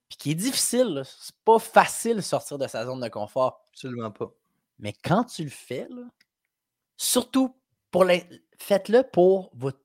[0.08, 1.02] puis qui est difficile.
[1.04, 3.66] C'est pas facile de sortir de sa zone de confort.
[3.72, 4.30] Absolument pas.
[4.78, 5.88] Mais quand tu le fais,
[6.96, 7.54] surtout
[7.90, 8.24] pour les.
[8.58, 9.80] Faites-le pour votre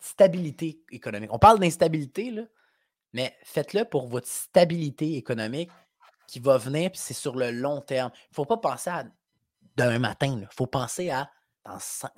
[0.00, 1.32] stabilité économique.
[1.32, 2.34] On parle d'instabilité,
[3.12, 5.70] mais faites-le pour votre stabilité économique
[6.26, 8.10] qui va venir, puis c'est sur le long terme.
[8.14, 9.04] Il ne faut pas penser à
[9.76, 10.38] d'un matin.
[10.40, 11.30] Il faut penser à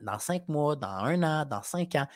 [0.02, 2.06] dans cinq, mois, dans un an, dans cinq ans.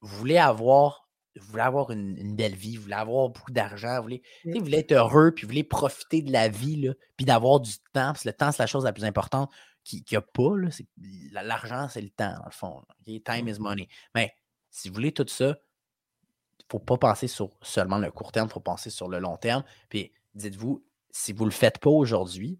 [0.00, 4.02] Vous voulez avoir, vous voulez avoir une, belle vie, vous voulez avoir beaucoup d'argent, vous
[4.02, 7.60] voulez, vous voulez être heureux, puis vous voulez profiter de la vie, là, puis d'avoir
[7.60, 9.50] du temps, parce que le temps, c'est la chose la plus importante
[9.84, 10.52] qu'il n'y a pas.
[11.32, 12.84] L'argent, c'est le temps, dans le fond.
[13.24, 13.88] Time is money.
[14.14, 14.32] Mais
[14.70, 18.48] si vous voulez tout ça, il ne faut pas penser sur seulement le court terme,
[18.48, 19.64] il faut penser sur le long terme.
[19.88, 22.58] Puis dites-vous, si vous ne le faites pas aujourd'hui,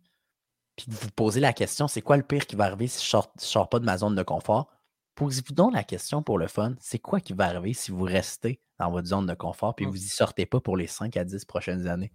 [0.76, 3.16] puis vous vous posez la question, c'est quoi le pire qui va arriver si je
[3.16, 4.70] ne sors, pas de ma zone de confort?
[5.14, 8.60] Posez-vous donc la question pour le fun, c'est quoi qui va arriver si vous restez
[8.78, 9.90] dans votre zone de confort puis mmh.
[9.90, 12.12] vous n'y sortez pas pour les 5 à 10 prochaines années?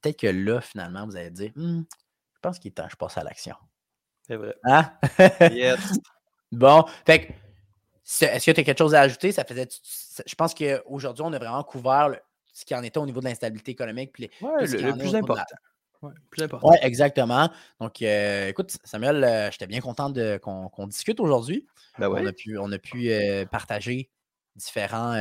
[0.00, 1.82] Peut-être que là, finalement, vous allez dire, «Hmm,
[2.34, 3.54] je pense qu'il est temps que je passe à l'action.
[4.26, 4.54] C'est vrai.
[4.64, 4.92] Hein?
[5.52, 5.80] yes.
[6.52, 7.32] Bon, fait que,
[8.26, 9.32] est-ce que tu as quelque chose à ajouter?
[9.32, 9.66] Ça faisait,
[10.26, 12.10] je pense qu'aujourd'hui, on a vraiment couvert
[12.52, 14.12] ce qui en était au niveau de l'instabilité économique.
[14.12, 15.42] Puis le, plus important.
[16.30, 16.68] plus important.
[16.68, 17.50] Oui, exactement.
[17.80, 21.66] Donc, euh, écoute, Samuel, euh, j'étais bien content qu'on discute aujourd'hui.
[21.98, 24.10] Ben on a pu, on a pu euh, partager
[24.54, 25.12] différents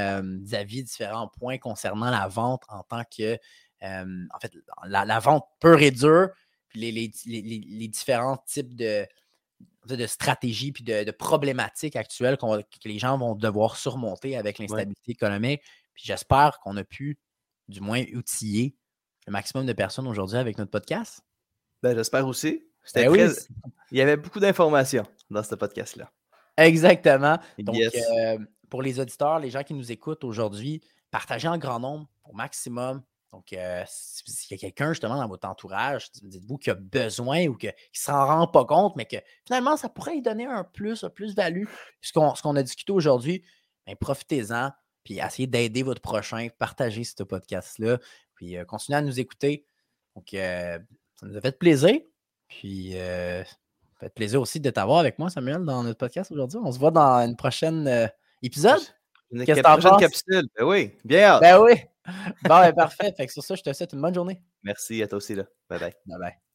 [0.51, 3.36] avis, différents points concernant la vente en tant que,
[3.82, 4.51] en fait,
[4.86, 6.29] la, vente pure et dure,
[6.67, 9.07] puis les, différents types de,
[9.88, 15.61] de stratégies puis de, problématiques actuelles que les gens vont devoir surmonter avec l'instabilité économique.
[15.93, 17.19] Puis j'espère qu'on a pu,
[17.67, 18.75] du moins, outiller
[19.27, 21.21] le maximum de personnes aujourd'hui avec notre podcast.
[21.83, 22.63] Ben, j'espère aussi.
[22.95, 23.13] Ben
[23.91, 26.11] Il y avait beaucoup d'informations dans ce podcast-là.
[26.57, 27.37] Exactement.
[27.59, 28.37] Donc, euh,
[28.69, 30.81] pour les auditeurs, les gens qui nous écoutent aujourd'hui,
[31.11, 33.03] partagez en grand nombre au maximum.
[33.31, 37.55] Donc, euh, s'il y a quelqu'un justement dans votre entourage, dites-vous qu'il a besoin ou
[37.55, 41.03] qu'il ne s'en rend pas compte, mais que finalement, ça pourrait lui donner un plus,
[41.03, 41.65] un plus-value.
[42.01, 43.43] Ce qu'on a discuté aujourd'hui,
[43.87, 44.71] ben, profitez-en
[45.04, 47.99] puis essayez d'aider votre prochain, partagez ce podcast-là,
[48.36, 49.66] puis euh, continuez à nous écouter.
[50.16, 50.80] Donc, euh,
[51.16, 51.99] ça nous a fait plaisir.
[52.47, 56.60] Puis, euh, ça fait plaisir aussi de t'avoir avec moi, Samuel, dans notre podcast aujourd'hui.
[56.64, 58.10] On se voit dans une prochaine
[58.41, 58.82] épisode.
[59.32, 60.47] Une prochaine capsule.
[60.58, 61.39] Ben oui, bien.
[61.39, 61.74] Ben oui.
[62.43, 63.14] Bon, ben, parfait.
[63.16, 64.41] Fait que sur ça, je te souhaite une bonne journée.
[64.64, 65.36] Merci à toi aussi.
[65.36, 65.43] Là.
[65.70, 65.93] Bye bye.
[66.06, 66.51] Bye bye.